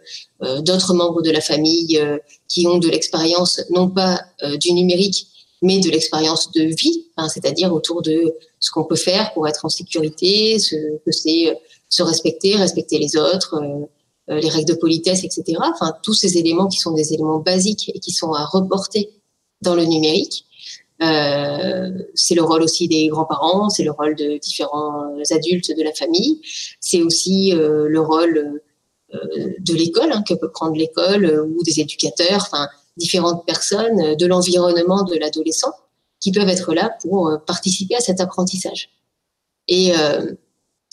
[0.60, 2.00] d'autres membres de la famille
[2.48, 4.20] qui ont de l'expérience, non pas
[4.60, 5.26] du numérique,
[5.62, 9.64] mais de l'expérience de vie, hein, c'est-à-dire autour de ce qu'on peut faire pour être
[9.64, 11.58] en sécurité, ce que c'est
[11.96, 13.86] se respecter, respecter les autres, euh,
[14.28, 15.58] euh, les règles de politesse, etc.
[15.72, 19.08] Enfin, tous ces éléments qui sont des éléments basiques et qui sont à reporter
[19.62, 20.44] dans le numérique.
[21.02, 25.92] Euh, c'est le rôle aussi des grands-parents, c'est le rôle de différents adultes de la
[25.92, 26.40] famille,
[26.80, 28.62] c'est aussi le rôle
[29.12, 35.02] de l'école hein, que peut prendre l'école ou des éducateurs, enfin différentes personnes de l'environnement
[35.04, 35.72] de l'adolescent
[36.18, 38.88] qui peuvent être là pour participer à cet apprentissage.
[39.68, 39.92] Et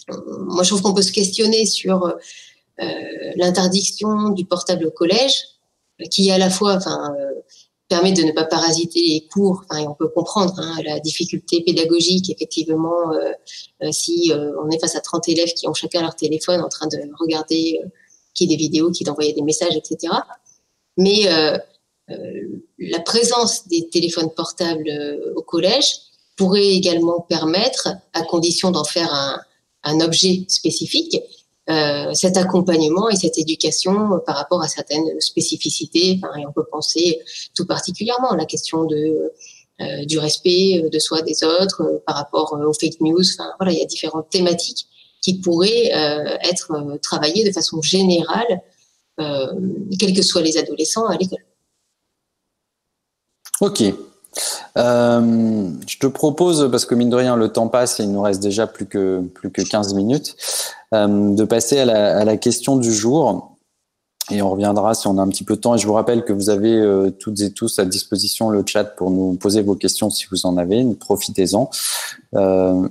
[0.08, 2.14] moi, je trouve qu'on peut se questionner sur
[2.82, 2.86] euh,
[3.36, 5.46] l'interdiction du portable au collège,
[6.10, 7.32] qui à la fois, euh,
[7.88, 9.64] permet de ne pas parasiter les cours.
[9.70, 15.02] Enfin, on peut comprendre hein, la difficulté pédagogique, effectivement, euh, si on est face à
[15.02, 17.80] 30 élèves qui ont chacun leur téléphone en train de regarder
[18.34, 20.12] qui est des vidéos, qui d'envoyer des messages, etc.
[20.98, 21.28] Mais
[22.08, 24.90] la présence des téléphones portables
[25.36, 26.00] au collège
[26.36, 29.40] pourrait également permettre, à condition d'en faire un,
[29.84, 31.18] un objet spécifique,
[31.70, 36.20] euh, cet accompagnement et cette éducation par rapport à certaines spécificités.
[36.22, 37.22] Enfin, et on peut penser
[37.56, 39.32] tout particulièrement à la question de,
[39.80, 43.24] euh, du respect de soi des autres euh, par rapport aux fake news.
[43.34, 44.88] Enfin, voilà, il y a différentes thématiques
[45.22, 45.90] qui pourraient
[46.44, 48.62] être travaillées de façon générale,
[49.18, 51.46] quels que soient les adolescents à l'école.
[53.62, 53.84] Ok,
[54.78, 58.22] euh, je te propose, parce que mine de rien, le temps passe et il nous
[58.22, 60.36] reste déjà plus que, plus que 15 minutes,
[60.94, 63.50] euh, de passer à la, question du jour.
[64.32, 65.76] Et on reviendra si on a un petit peu de temps.
[65.76, 68.86] Et je vous rappelle que vous avez euh, toutes et tous à disposition le chat
[68.86, 70.86] pour nous poser vos questions si vous en avez.
[70.96, 71.70] Profitez-en.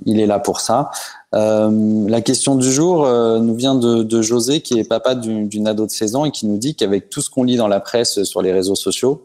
[0.05, 0.91] Il est là pour ça.
[1.33, 3.07] La question du jour
[3.41, 6.45] nous vient de, de, José, qui est papa d'une ado de 16 ans et qui
[6.45, 9.23] nous dit qu'avec tout ce qu'on lit dans la presse sur les réseaux sociaux,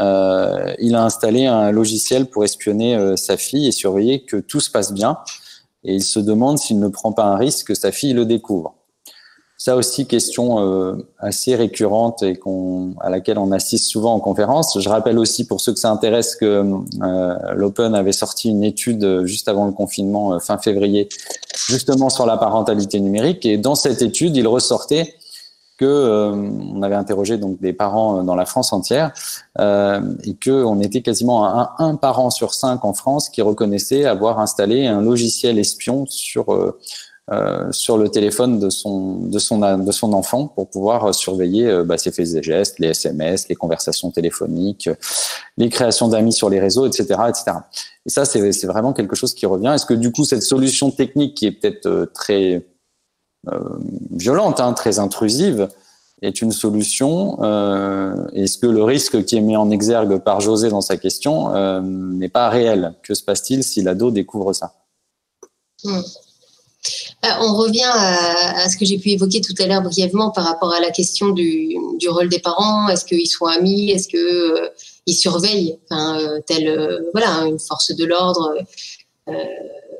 [0.00, 4.60] euh, il a installé un logiciel pour espionner euh, sa fille et surveiller que tout
[4.60, 5.18] se passe bien.
[5.84, 8.74] Et il se demande s'il ne prend pas un risque que sa fille le découvre.
[9.56, 12.38] Ça aussi, question euh, assez récurrente et
[13.00, 14.78] à laquelle on assiste souvent en conférence.
[14.80, 16.64] Je rappelle aussi pour ceux que ça intéresse que
[17.54, 21.08] l'Open avait sorti une étude juste avant le confinement, fin février,
[21.68, 23.46] justement sur la parentalité numérique.
[23.46, 25.14] Et dans cette étude, il ressortait
[25.76, 29.12] que euh, on avait interrogé donc des parents euh, dans la France entière
[29.58, 34.04] euh, et que on était quasiment à un, parent sur cinq en France qui reconnaissait
[34.04, 36.52] avoir installé un logiciel espion sur
[37.32, 41.96] euh, sur le téléphone de son de son de son enfant pour pouvoir surveiller bah,
[41.96, 44.90] ses faits et gestes, les SMS, les conversations téléphoniques,
[45.56, 47.56] les créations d'amis sur les réseaux, etc., etc.
[48.04, 49.72] Et ça c'est c'est vraiment quelque chose qui revient.
[49.74, 52.60] Est-ce que du coup cette solution technique qui est peut-être très euh,
[54.10, 55.68] violente, hein, très intrusive,
[56.24, 60.70] est une solution euh, Est-ce que le risque qui est mis en exergue par José
[60.70, 62.94] dans sa question euh, n'est pas réel?
[63.02, 64.74] Que se passe-t-il si l'ado découvre ça?
[65.84, 66.00] Hmm.
[67.40, 70.80] On revient à, ce que j'ai pu évoquer tout à l'heure brièvement par rapport à
[70.80, 72.88] la question du, rôle des parents.
[72.88, 73.90] Est-ce qu'ils sont amis?
[73.90, 74.70] Est-ce qu'ils
[75.06, 75.78] ils surveillent
[76.46, 78.54] telle voilà une force de l'ordre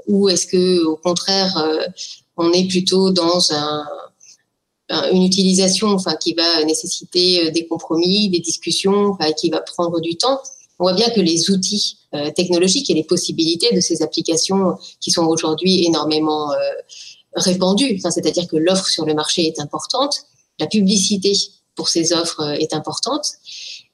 [0.09, 1.57] Ou est-ce que au contraire
[2.37, 3.87] on est plutôt dans un,
[4.90, 10.40] une utilisation qui va nécessiter euh, des compromis, des discussions, qui va prendre du temps.
[10.79, 15.11] On voit bien que les outils euh, technologiques et les possibilités de ces applications qui
[15.11, 16.57] sont aujourd'hui énormément euh,
[17.35, 20.25] répandues, c'est-à-dire que l'offre sur le marché est importante,
[20.61, 21.33] la publicité
[21.75, 23.27] pour ces offres est importante,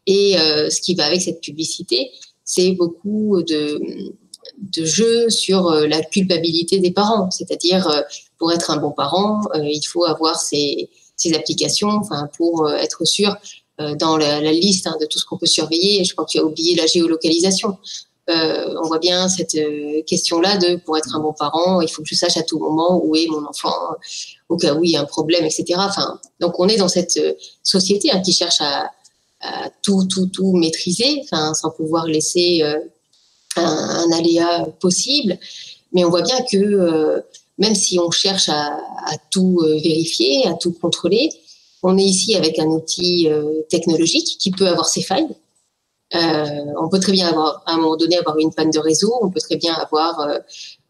[0.07, 2.11] et ce qui va avec cette publicité,
[2.45, 8.05] c'est beaucoup de jeux sur la culpabilité des parents, c'est-à-dire
[8.41, 10.89] pour être un bon parent, euh, il faut avoir ces,
[11.35, 13.37] applications enfin, pour euh, être sûr
[13.81, 16.03] euh, dans la, liste hein, de tout ce qu'on peut surveiller.
[16.05, 17.77] Je crois que tu as oublié la géolocalisation.
[18.29, 19.57] on voit bien cette
[20.07, 22.93] question-là de pour être un bon parent, il faut que je sache à tout moment
[23.05, 23.79] où est mon enfant,
[24.49, 25.65] au cas où il y a un problème, etc.
[25.79, 27.19] Enfin, donc on est dans cette
[27.63, 28.91] société hein, qui cherche à,
[29.83, 32.63] tout, tout, tout maîtriser, sans pouvoir laisser
[33.57, 35.39] un, aléa possible.
[35.93, 37.25] Mais on voit bien que
[37.61, 38.81] même si on cherche à,
[39.31, 41.31] tout euh, vérifier, à tout contrôler,
[41.83, 45.29] on est ici avec un outil euh, technologique qui peut avoir ses failles.
[46.15, 49.13] Euh, on peut très bien avoir, à un moment donné, avoir une panne de réseau.
[49.23, 50.27] On peut très bien avoir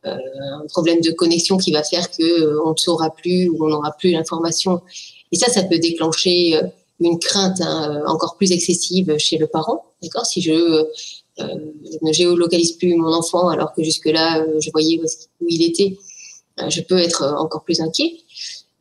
[0.04, 3.92] un problème de connexion qui va faire que on ne saura plus ou on n'aura
[3.98, 4.80] plus l'information.
[5.30, 6.58] Et ça, ça peut déclencher
[7.00, 9.84] une crainte hein, encore plus excessive chez le parent.
[10.02, 10.24] D'accord?
[10.24, 10.86] Si je
[11.38, 15.98] ne géolocalise plus mon enfant alors que jusque-là, je voyais où il était,
[16.68, 18.18] je peux être encore plus inquiet.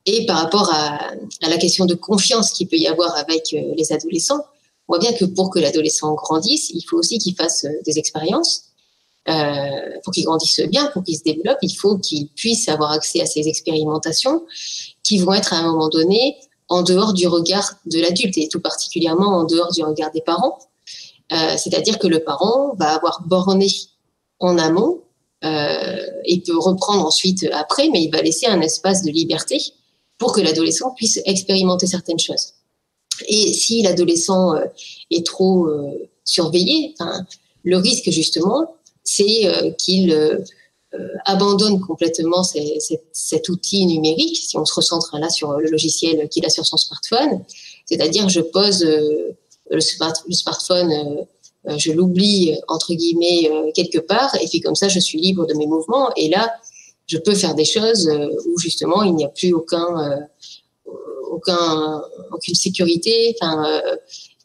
[0.05, 3.91] Et par rapport à, la question de confiance qu'il peut y avoir avec euh, les
[3.93, 4.43] adolescents,
[4.87, 7.99] on voit bien que pour que l'adolescent grandisse, il faut aussi qu'il fasse euh, des
[7.99, 8.63] expériences.
[10.03, 13.27] pour qu'il grandisse bien, pour qu'il se développe, il faut qu'il puisse avoir accès à
[13.27, 14.43] ces expérimentations
[15.03, 16.37] qui vont être à un moment donné
[16.67, 20.57] en dehors du regard de l'adulte et tout particulièrement en dehors du regard des parents.
[21.29, 23.69] C'est-à-dire que le parent va avoir borné
[24.39, 25.08] en amont euh,
[25.43, 29.57] et peut reprendre ensuite après, mais il va laisser un espace de liberté
[30.17, 32.53] pour que l'adolescent puisse expérimenter certaines choses.
[33.27, 34.65] Et si l'adolescent euh,
[35.11, 36.93] est trop euh, surveillé,
[37.63, 40.15] le risque justement, c'est euh, qu'il
[41.25, 46.49] abandonne complètement cet outil numérique, si on se recentre là sur le logiciel qu'il a
[46.49, 47.43] sur son smartphone,
[47.85, 48.83] c'est-à-dire je pose
[49.69, 51.23] le, smartphone euh,
[51.67, 55.53] je l'oublie entre guillemets euh, quelque part, et puis comme ça, je suis libre de
[55.53, 56.09] mes mouvements.
[56.15, 56.53] Et là,
[57.07, 59.87] je peux faire des choses euh, où justement il n'y a plus aucun
[61.31, 62.01] aucun,
[62.33, 63.35] aucune sécurité,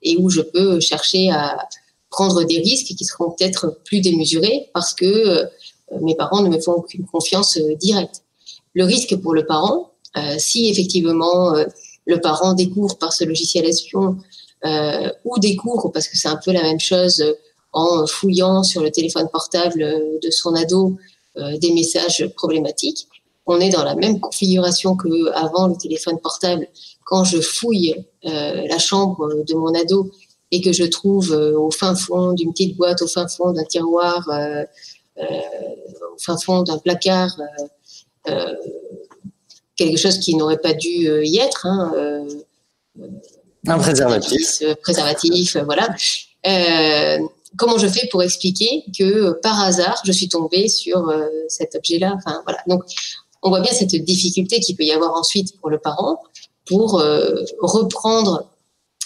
[0.02, 1.66] et où je peux chercher à
[2.10, 5.48] prendre des risques qui seront peut-être plus démesurés parce que
[6.02, 8.22] mes parents ne me font aucune confiance directe.
[8.74, 9.92] Le risque pour le parent,
[10.36, 11.54] si effectivement
[12.04, 14.18] le parent découvre par ce logiciel espion
[15.24, 17.24] ou découvre, parce que c'est un peu la même chose,
[17.72, 19.80] en fouillant sur le téléphone portable
[20.22, 20.96] de son ado
[21.36, 23.08] des messages problématiques,
[23.46, 26.66] on est dans la même configuration que avant le téléphone portable.
[27.04, 27.94] Quand je fouille
[28.24, 30.10] euh, la chambre de mon ado
[30.50, 33.64] et que je trouve euh, au fin fond d'une petite boîte, au fin fond d'un
[33.64, 34.64] tiroir, euh,
[35.18, 37.36] au fin fond d'un placard,
[39.76, 41.66] quelque chose qui n'aurait pas dû y être.
[41.66, 42.26] Hein,
[43.66, 44.62] un préservatif.
[44.82, 45.88] préservatif, voilà
[47.56, 51.12] comment je fais pour expliquer que par hasard je suis tombée sur
[51.48, 52.14] cet objet-là?
[52.16, 52.58] Enfin voilà.
[52.66, 52.82] Donc
[53.44, 56.20] on voit bien cette difficulté qu'il peut y avoir ensuite pour le parent
[56.66, 58.48] pour euh, reprendre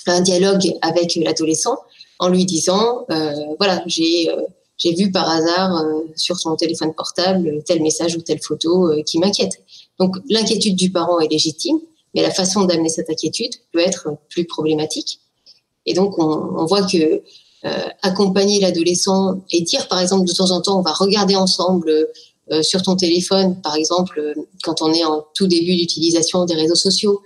[0.07, 1.77] un dialogue avec l'adolescent
[2.21, 4.41] en lui disant euh, voilà j'ai euh,
[4.77, 5.85] j'ai vu par hasard
[6.15, 9.61] sur son téléphone portable tel message ou telle photo qui m'inquiète.
[9.99, 11.81] Donc l'inquiétude du parent est légitime,
[12.15, 15.21] mais la façon d'amener cette inquiétude peut être plus problématique.
[15.87, 17.23] Et donc on, voit que
[18.03, 22.09] accompagner l'adolescent et dire par exemple de temps en temps on va regarder ensemble
[22.51, 26.55] euh, sur ton téléphone, par exemple, euh, quand on est en tout début d'utilisation des
[26.55, 27.21] réseaux sociaux.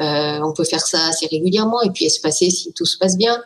[0.00, 3.40] Euh, on peut faire ça assez régulièrement et puis espacer si tout se passe bien.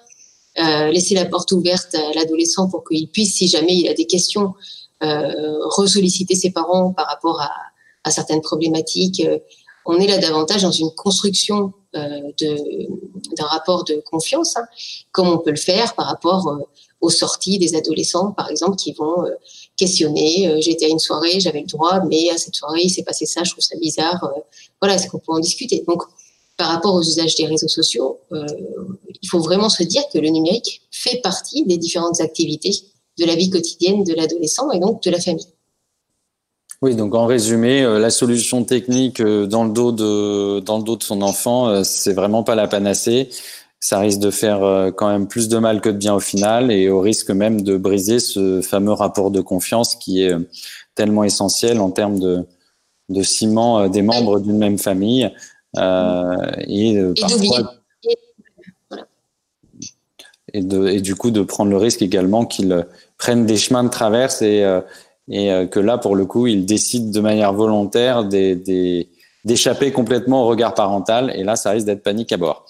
[0.91, 4.55] laisser la porte ouverte à l'adolescent pour qu'il puisse, si jamais il a des questions,
[5.01, 7.41] ressolliciter ses parents par rapport
[8.05, 9.23] à certaines problématiques.
[9.89, 14.67] On est là davantage dans une construction d'un rapport de confiance, hein,
[15.11, 16.47] comme on peut le faire par rapport
[17.01, 19.31] aux sorties des adolescents, par exemple, qui vont euh,
[19.77, 20.49] questionner.
[20.49, 23.25] Euh, j'étais à une soirée, j'avais le droit, mais à cette soirée, il s'est passé
[23.27, 24.23] ça, je trouve ça bizarre.
[24.25, 24.41] Euh,
[24.81, 25.85] voilà, est-ce qu'on peut en discuter?
[25.87, 26.03] Donc,
[26.57, 30.83] par rapport aux usages des réseaux sociaux, il faut vraiment se dire que le numérique
[30.91, 32.77] fait partie des différentes activités
[33.17, 35.47] de la vie quotidienne de l'adolescent et donc de la famille.
[36.81, 41.03] Oui, donc en résumé, la solution technique dans le dos de dans le dos de
[41.03, 43.31] son enfant, c'est vraiment pas la panacée
[43.81, 46.73] ça risque de faire euh, quand même plus de mal que de bien au final
[46.73, 50.41] et au risque même de briser ce fameux rapport de confiance qui est euh,
[50.95, 52.45] tellement essentiel en termes de,
[53.09, 55.31] de ciment euh, des membres d'une même famille.
[55.77, 56.35] Euh,
[56.67, 57.75] et, et parfois,
[60.55, 62.87] et, de, et, du coup de prendre le risque également qu'ils
[63.19, 64.65] prennent des chemins de traverse et,
[65.31, 68.25] et que là, pour le coup, ils décident de manière volontaire
[69.45, 71.33] d'échapper complètement au regard parental.
[71.35, 72.65] Et là, ça risque d'être panique à bord.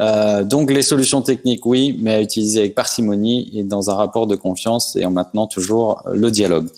[0.00, 4.26] Euh, donc les solutions techniques, oui, mais à utiliser avec parcimonie et dans un rapport
[4.26, 6.68] de confiance et en maintenant toujours le dialogue.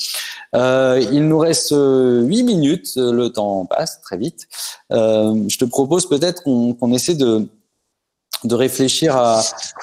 [0.55, 4.47] Euh, il nous reste euh, huit minutes, le temps passe très vite.
[4.93, 7.49] Euh, je te propose peut-être qu'on essaie de,
[8.45, 9.43] de réfléchir à,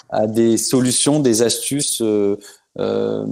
[0.10, 2.02] à, des solutions, des astuces.
[2.80, 3.26] Euh,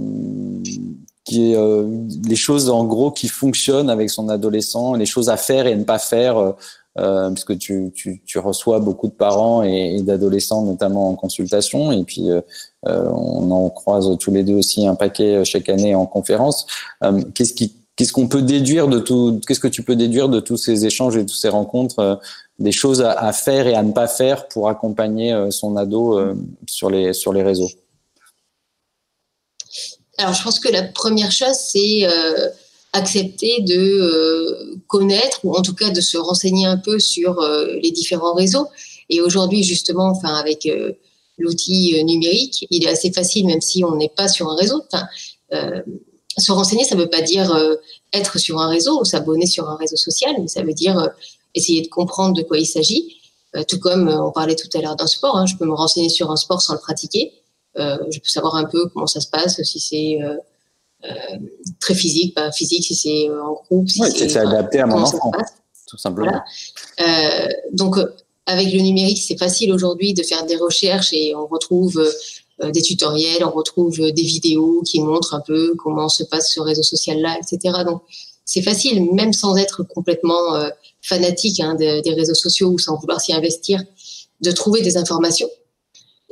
[1.24, 1.86] qui euh,
[2.26, 5.84] les choses en gros qui fonctionnent avec son adolescent, les choses à faire et ne
[5.84, 6.54] pas faire
[6.98, 12.04] euh, puisque tu, tu, tu, reçois beaucoup de parents et, d'adolescents, notamment en consultation, et
[12.04, 12.40] puis euh,
[12.86, 16.66] euh on en croise tous les deux aussi un paquet euh, chaque année en conférence.
[17.04, 20.40] Euh, qu'est-ce qui Qu'est-ce qu'on peut déduire de tout Qu'est-ce que tu peux déduire de
[20.40, 22.20] tous ces échanges et de toutes ces rencontres
[22.58, 26.18] Des choses à, à, faire et à ne pas faire pour accompagner son ado
[26.66, 27.68] sur les sur les réseaux?
[30.18, 32.06] Alors, je pense que la première chose, c'est
[32.92, 37.74] accepter de euh, connaître ou en tout cas de se renseigner un peu sur euh,
[37.82, 38.66] les différents réseaux.
[39.08, 40.92] Et aujourd'hui, justement, enfin, avec euh,
[41.38, 44.82] l'outil numérique, il est assez facile, même si on n'est pas sur un réseau.
[44.92, 45.06] Enfin,
[46.38, 47.54] se renseigner, ça ne veut pas dire
[48.12, 51.10] être sur un réseau ou s'abonner sur un réseau social, mais ça veut dire
[51.54, 53.18] essayer de comprendre de quoi il s'agit.
[53.68, 56.30] tout comme on parlait tout à l'heure d'un sport, hein, je peux me renseigner sur
[56.30, 57.32] un sport sans le pratiquer.
[57.76, 60.18] Je peux savoir un peu comment ça se passe, si c'est
[61.04, 61.36] euh,
[61.80, 63.88] très physique, pas physique si c'est euh, en groupe.
[63.88, 65.32] Si c'est adapté à mon enfant,
[65.88, 66.40] tout simplement.
[67.00, 67.96] Euh, donc,
[68.46, 72.00] avec le numérique, c'est facile aujourd'hui de faire des recherches et on retrouve
[72.62, 76.84] des tutoriels, on retrouve des vidéos qui montrent un peu comment se passe ce réseau
[76.84, 77.82] social-là, etc.
[77.84, 78.02] Donc,
[78.44, 80.68] c'est facile, même sans être complètement
[81.00, 83.82] fanatique hein, des réseaux sociaux ou sans vouloir s'y investir,
[84.40, 85.48] de trouver des informations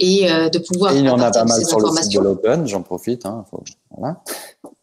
[0.00, 0.94] et de pouvoir.
[0.94, 3.26] Et il y en a pas mal sur le site de l'Open, j'en profite.
[3.26, 3.62] Hein, faut,
[3.96, 4.22] voilà.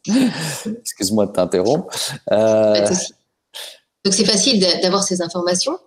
[0.82, 1.94] Excuse-moi de t'interrompre.
[2.32, 2.88] Euh,
[4.06, 5.78] donc c'est facile d'avoir ces informations,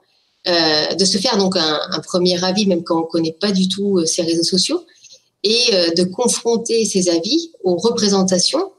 [0.47, 3.69] euh, de se faire donc un, premier avis même quand on ne connaît pas du
[3.69, 4.85] tout euh, ces réseaux sociaux,
[5.43, 8.73] et de confronter ces avis aux représentations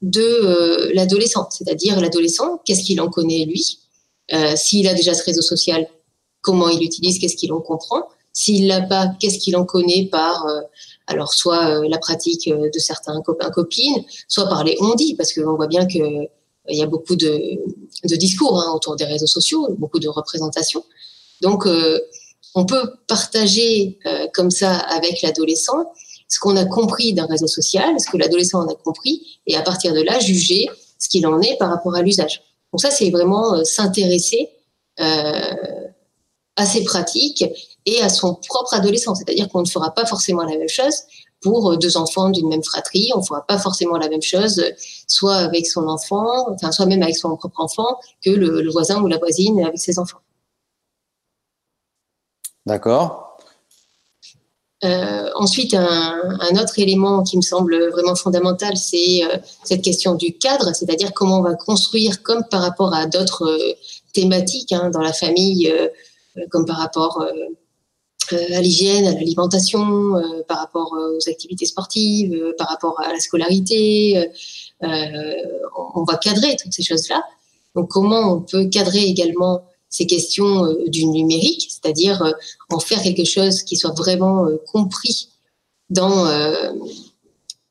[0.00, 3.80] de l'adolescent, c'est-à-dire l'adolescent, qu'est-ce qu'il en connaît lui,
[4.54, 5.88] s'il a déjà ce réseau social,
[6.40, 8.04] comment il l'utilise, qu'est-ce qu'il en comprend.
[8.34, 10.46] S'il l'a pas, qu'est-ce qu'il en connaît par
[11.06, 15.54] alors soit la pratique de certains copains copines, soit par les on dit parce qu'on
[15.54, 16.28] voit bien que
[16.68, 17.58] il y a beaucoup de,
[18.04, 20.84] de discours hein, autour des réseaux sociaux, beaucoup de représentations.
[21.42, 22.00] Donc, euh,
[22.54, 25.92] on peut partager euh, comme ça avec l'adolescent
[26.28, 29.62] ce qu'on a compris d'un réseau social, ce que l'adolescent en a compris, et à
[29.62, 30.68] partir de là, juger
[30.98, 32.42] ce qu'il en est par rapport à l'usage.
[32.72, 34.50] Donc ça, c'est vraiment euh, s'intéresser
[34.96, 37.44] à ses pratiques
[37.86, 39.14] et à son propre adolescent.
[39.14, 40.94] C'est-à-dire qu'on ne fera pas forcément la même chose
[41.40, 43.10] pour euh, deux enfants d'une même fratrie.
[43.14, 44.70] On ne fera pas forcément la même chose, euh,
[45.06, 49.06] soit avec son enfant, enfin, soit même avec son propre enfant, que le, voisin ou
[49.06, 50.18] la voisine avec ses enfants.
[52.66, 53.38] D'accord.
[54.84, 59.22] Euh, ensuite, un, autre élément qui me semble vraiment fondamental, c'est
[59.62, 63.58] cette question du cadre, c'est-à-dire comment on va construire, comme par rapport à d'autres
[64.12, 65.72] thématiques hein, dans la famille,
[66.50, 67.32] comme par rapport euh,
[68.32, 73.20] à l'hygiène, à l'alimentation, euh, par rapport euh, aux activités sportives, par rapport à la
[73.20, 74.28] scolarité.
[74.80, 77.22] on va cadrer toutes ces choses-là.
[77.74, 82.34] Donc comment on peut cadrer également ces questions du numérique, c'est-à-dire
[82.70, 85.28] en faire quelque chose qui soit vraiment compris
[85.90, 86.26] dans,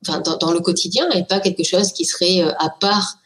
[0.02, 3.18] enfin, dans, le quotidien et pas quelque chose qui serait à part,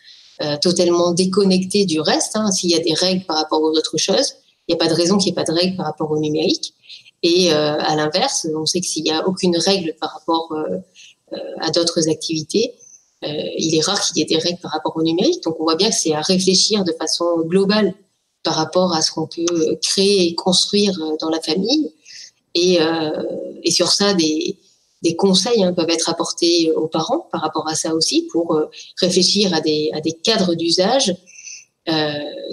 [0.62, 2.36] totalement déconnecté du reste.
[2.36, 2.52] Hein.
[2.52, 4.34] S'il y a des règles par rapport aux autres choses,
[4.68, 6.20] il n'y a pas de raison qu'il n'y ait pas de règles par rapport au
[6.20, 6.74] numérique.
[7.24, 10.78] Et euh, à l'inverse, on sait que s'il n'y a aucune règle par rapport euh,
[11.34, 12.76] euh, à d'autres activités,
[13.24, 15.44] il est rare qu'il y ait des règles par rapport au numérique.
[15.44, 17.96] Donc on voit bien que c'est à réfléchir de façon globale
[18.44, 21.92] par rapport à ce qu'on peut créer et construire dans la famille.
[22.54, 22.78] Et,
[23.72, 24.60] sur ça, des,
[25.18, 28.62] conseils hein, peuvent être apportés aux parents par rapport à ça aussi pour
[29.02, 31.16] réfléchir à des, à des cadres d'usage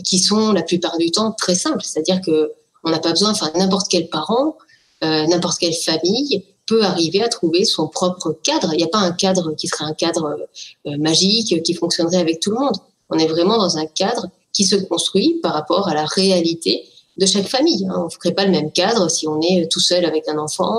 [0.03, 1.85] qui sont la plupart du temps très simples.
[1.85, 2.55] C'est-à-dire que
[2.85, 4.57] on n'a pas besoin, enfin n'importe quel parent,
[5.03, 8.73] euh, n'importe quelle famille peut arriver à trouver son propre cadre.
[8.73, 10.39] Il n'y a pas un cadre qui serait un cadre
[10.87, 12.77] euh, magique qui fonctionnerait avec tout le monde.
[13.11, 16.85] On est vraiment dans un cadre qui se construit par rapport à la réalité
[17.19, 17.87] de chaque famille.
[17.89, 17.97] Hein.
[17.99, 20.79] On ne ferait pas le même cadre si on est tout seul avec un enfant,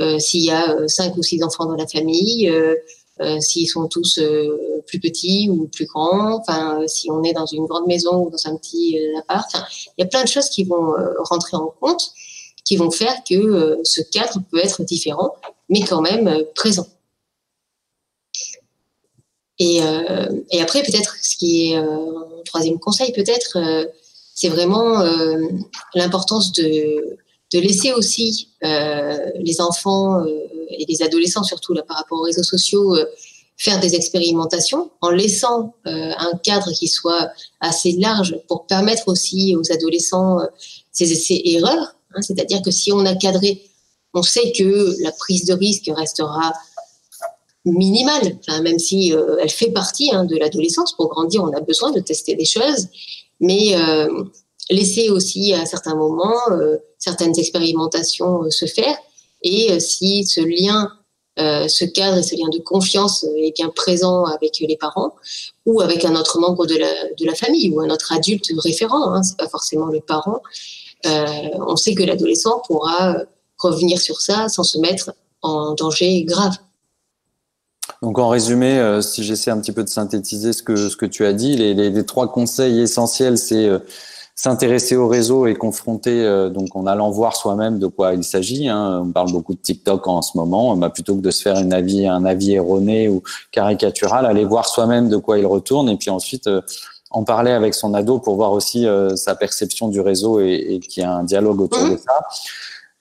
[0.00, 2.52] euh, s'il y a cinq ou six enfants dans la famille,
[3.40, 4.20] s'ils sont tous
[4.86, 8.46] plus petits ou plus grands, enfin, si on est dans une grande maison ou dans
[8.46, 9.50] un petit appart.
[9.98, 10.94] il y a plein de choses qui vont
[11.24, 12.12] rentrer en compte
[12.70, 15.34] qui vont faire que euh, ce cadre peut être différent,
[15.68, 16.86] mais quand même euh, présent.
[19.58, 20.28] Et, euh,
[20.60, 22.14] après, peut-être, ce qui est un
[22.44, 23.58] troisième conseil, peut-être,
[24.34, 25.02] c'est vraiment
[25.94, 27.18] l'importance de,
[27.52, 32.96] de laisser aussi les enfants et les adolescents, surtout là, par rapport aux réseaux sociaux,
[33.56, 37.30] faire des expérimentations en laissant un cadre qui soit
[37.60, 40.38] assez large pour permettre aussi aux adolescents
[40.92, 43.62] ces essais-erreurs Hein, c'est-à-dire que si on a cadré,
[44.14, 46.52] on sait que la prise de risque restera
[47.64, 50.94] minimale, même si euh, elle fait partie hein, de l'adolescence.
[50.96, 52.88] Pour grandir, on a besoin de tester des choses,
[53.38, 54.24] mais euh,
[54.70, 58.96] laisser aussi à certains moments euh, certaines expérimentations se faire.
[59.42, 60.92] Et si ce lien,
[61.38, 65.14] ce cadre et ce lien de confiance est bien présent avec les parents
[65.64, 69.38] ou avec un autre membre de la, famille ou un autre adulte référent, hein, c'est
[69.38, 70.42] pas forcément le parent,
[71.06, 73.16] euh, on sait que l'adolescent pourra
[73.58, 76.56] revenir sur ça sans se mettre en danger grave.
[78.02, 81.06] Donc en résumé, euh, si j'essaie un petit peu de synthétiser ce que ce que
[81.06, 83.78] tu as dit, les, trois conseils essentiels, c'est euh,
[84.42, 88.68] s'intéresser au réseau et confronter, donc en allant voir soi-même de quoi il s'agit.
[88.68, 89.02] Hein.
[89.04, 91.74] On parle beaucoup de TikTok en ce moment, bah, plutôt que de se faire une
[91.74, 93.22] avis, un avis erroné ou
[93.52, 96.48] caricatural, aller voir soi-même de quoi il retourne et puis ensuite
[97.10, 100.80] en parler avec son ado pour voir aussi euh, sa perception du réseau et, et
[100.80, 102.20] qu'il y a un dialogue autour de ça.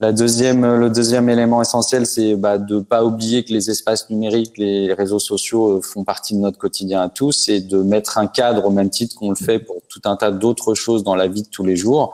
[0.01, 4.57] La deuxième, le deuxième élément essentiel, c'est bah, de pas oublier que les espaces numériques,
[4.57, 8.27] les réseaux sociaux euh, font partie de notre quotidien à tous et de mettre un
[8.27, 11.27] cadre au même titre qu'on le fait pour tout un tas d'autres choses dans la
[11.27, 12.13] vie de tous les jours,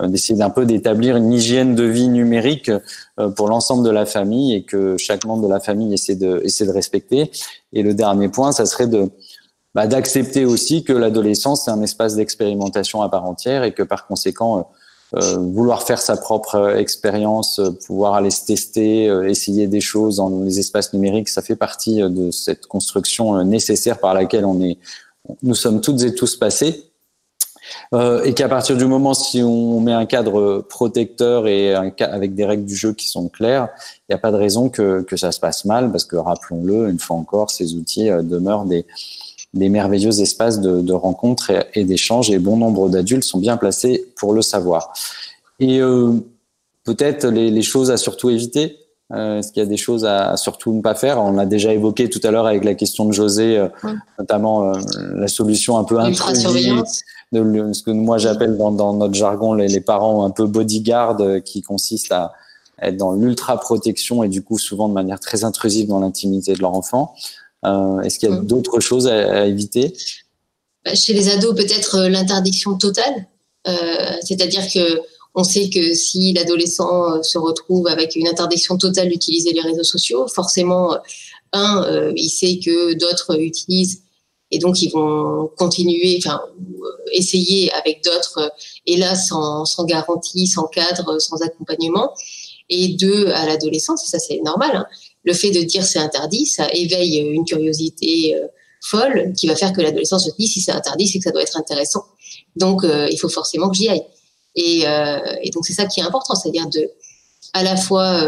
[0.00, 2.70] euh, d'essayer d'un peu d'établir une hygiène de vie numérique
[3.36, 6.64] pour l'ensemble de la famille et que chaque membre de la famille essaie de, essaie
[6.64, 7.30] de respecter.
[7.74, 9.10] Et le dernier point, ça serait de
[9.76, 14.06] bah, d'accepter aussi que l'adolescence c'est un espace d'expérimentation à part entière et que par
[14.06, 14.64] conséquent euh, euh
[15.12, 20.30] vouloir faire sa propre euh, expérience, euh, pouvoir aller se tester, essayer des choses dans
[20.42, 24.78] les espaces numériques, ça fait partie de cette construction nécessaire par laquelle on est,
[25.42, 26.90] nous sommes toutes et tous passés.
[27.92, 32.34] Euh, et qu'à partir du moment si on met un cadre protecteur et un, avec
[32.34, 33.68] des règles du jeu qui sont claires,
[34.08, 36.88] il n'y a pas de raison que, que ça se passe mal, parce que rappelons-le,
[36.88, 38.86] une fois encore, ces outils demeurent des,
[39.56, 44.06] des merveilleux espaces de, de rencontres et, d'échanges et bon nombre d'adultes sont bien placés
[44.16, 44.92] pour le savoir.
[45.58, 45.80] Et
[46.84, 48.76] peut-être les, choses à surtout éviter
[49.14, 51.18] Est-ce qu'il y a des choses à, surtout ne pas faire?
[51.18, 53.66] On l'a déjà évoqué tout à l'heure avec la question de José,
[54.18, 54.72] notamment
[55.14, 56.82] la solution un peu intrusive
[57.32, 61.62] de ce que moi j'appelle dans, notre jargon les, les, parents un peu bodyguard qui
[61.62, 62.34] consiste à
[62.82, 66.60] être dans l'ultra protection et du coup souvent de manière très intrusive dans l'intimité de
[66.60, 67.14] leur enfant.
[67.66, 68.46] Euh, Est-ce qu'il y a mm.
[68.46, 69.92] d'autres choses à, éviter?
[70.84, 73.26] Bah, Chez les ados, peut-être euh, l'interdiction totale.
[73.68, 75.00] Euh, C'est-à-dire que
[75.38, 80.26] on sait que si l'adolescent se retrouve avec une interdiction totale d'utiliser les réseaux sociaux,
[80.28, 80.96] forcément,
[81.52, 84.00] un, il sait que d'autres utilisent
[84.50, 86.40] et donc ils vont continuer, enfin
[87.12, 88.50] essayer avec d'autres,
[88.86, 92.14] et là sans, sans garantie, sans cadre, sans accompagnement
[92.68, 94.70] et deux à l'adolescence, ça c'est normal.
[94.74, 94.86] Hein.
[95.26, 98.46] Le fait de dire c'est interdit, ça éveille une curiosité euh,
[98.80, 101.42] folle qui va faire que l'adolescence se dit si c'est interdit, c'est que ça doit
[101.42, 102.04] être intéressant.
[102.54, 104.04] Donc euh, il faut forcément que j'y aille.
[104.54, 106.90] Et, euh, et donc c'est ça qui est important, c'est-à-dire de
[107.52, 108.24] à la fois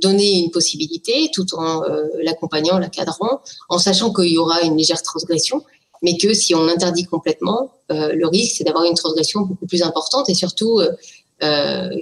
[0.00, 1.82] donner une possibilité tout en
[2.22, 5.62] l'accompagnant, l'encadrant, en sachant qu'il y aura une légère transgression,
[6.02, 10.28] mais que si on interdit complètement, le risque c'est d'avoir une transgression beaucoup plus importante
[10.30, 10.80] et surtout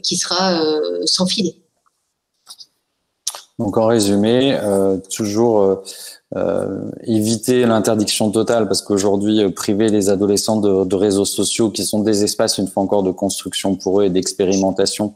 [0.03, 0.63] qui sera
[1.07, 1.57] sans filet.
[3.61, 5.83] Donc en résumé, euh, toujours
[7.03, 12.57] éviter l'interdiction totale parce qu'aujourd'hui, priver les adolescents de, réseaux sociaux qui sont des espaces,
[12.57, 15.13] une fois encore, de construction pour eux et d'expérimentation,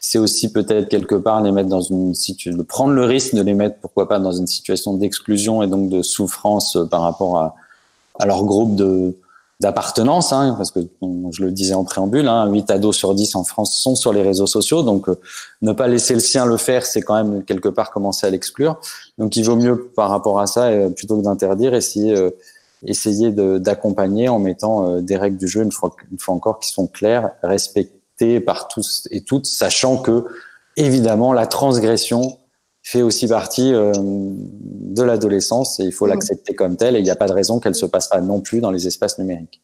[0.00, 3.42] c'est aussi peut-être quelque part les mettre dans une situation, de prendre le risque de
[3.42, 7.54] les mettre, pourquoi pas, dans une situation d'exclusion et donc de souffrance par rapport
[8.18, 9.14] à leur groupe de,
[9.62, 10.80] d'appartenance, hein, parce que
[11.30, 14.22] je le disais en préambule, hein, 8 ados sur 10 en France sont sur les
[14.22, 15.14] réseaux sociaux, donc euh,
[15.62, 18.80] ne pas laisser le sien le faire, c'est quand même quelque part commencer à l'exclure.
[19.18, 22.30] Donc il vaut mieux par rapport à ça, euh, plutôt que d'interdire, essayer, euh,
[22.84, 26.88] essayer d'accompagner en mettant des règles du jeu, une fois, une fois encore, qui sont
[26.88, 30.24] claires, respectées par tous et toutes, sachant que
[30.76, 32.38] évidemment la transgression
[32.82, 37.10] fait aussi partie euh, de l'adolescence et il faut l'accepter comme telle et il n'y
[37.10, 39.62] a pas de raison qu'elle se passe pas non plus dans les espaces numériques.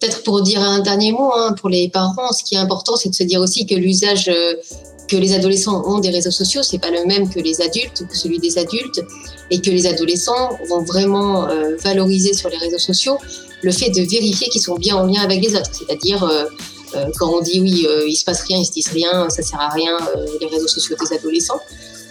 [0.00, 3.08] Peut-être pour dire un dernier mot hein, pour les parents, ce qui est important, c'est
[3.08, 4.54] de se dire aussi que l'usage euh,
[5.08, 8.16] que les adolescents ont des réseaux sociaux, c'est pas le même que les adultes, que
[8.16, 9.02] celui des adultes,
[9.50, 13.18] et que les adolescents vont vraiment euh, valoriser sur les réseaux sociaux
[13.62, 16.28] le fait de vérifier qu'ils sont bien en lien avec les autres, c'est-à-dire
[17.18, 19.70] quand on dit oui, il se passe rien, ils se disent rien, ça sert à
[19.70, 19.96] rien,
[20.38, 21.60] les réseaux sociaux des adolescents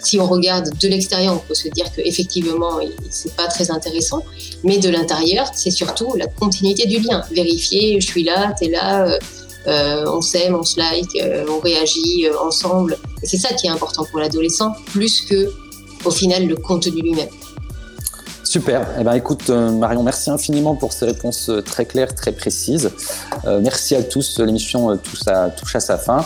[0.04, 2.78] si on regarde de l'extérieur, on peut se dire qu'effectivement,
[3.10, 4.22] c'est pas très intéressant.
[4.62, 7.22] Mais de l'intérieur, c'est surtout la continuité du lien.
[7.32, 9.18] Vérifier, je suis là, tu es là, euh,
[9.66, 12.98] euh, on s'aime, on se like, euh, on réagit ensemble.
[13.22, 15.50] Et c'est ça qui est important pour l'adolescent, plus que,
[16.04, 17.28] au final, le contenu lui-même.
[18.42, 18.86] Super.
[19.00, 22.90] Eh ben, écoute, Marion, merci infiniment pour ces réponses très claires, très précises.
[23.62, 24.38] merci à tous.
[24.38, 26.24] L'émission touche à sa fin.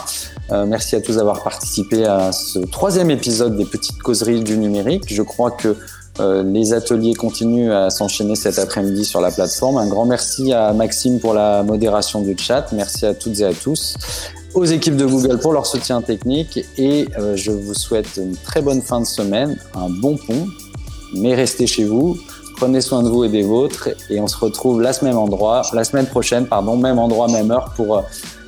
[0.51, 5.05] Euh, merci à tous d'avoir participé à ce troisième épisode des petites causeries du numérique.
[5.09, 5.77] Je crois que
[6.21, 9.77] euh, les ateliers continuent à s'enchaîner cet après-midi sur la plateforme.
[9.77, 12.73] Un grand merci à Maxime pour la modération du chat.
[12.73, 13.97] Merci à toutes et à tous.
[14.55, 16.65] Aux équipes de Google pour leur soutien technique.
[16.79, 20.47] Et euh, je vous souhaite une très bonne fin de semaine, un bon pont.
[21.15, 22.17] Mais restez chez vous.
[22.57, 23.91] Prenez soin de vous et des vôtres.
[24.09, 27.73] Et on se retrouve la semaine, endroit, la semaine prochaine, pardon, même endroit, même heure
[27.77, 28.03] pour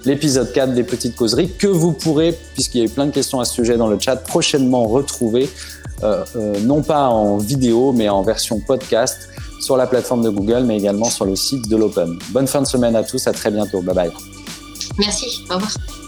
[0.04, 3.40] l'épisode 4 des petites causeries que vous pourrez, puisqu'il y a eu plein de questions
[3.40, 5.48] à ce sujet dans le chat, prochainement retrouver,
[6.02, 9.28] euh, euh, non pas en vidéo, mais en version podcast
[9.60, 12.18] sur la plateforme de Google, mais également sur le site de l'Open.
[12.30, 13.82] Bonne fin de semaine à tous, à très bientôt.
[13.82, 14.10] Bye bye.
[14.98, 15.99] Merci, au revoir.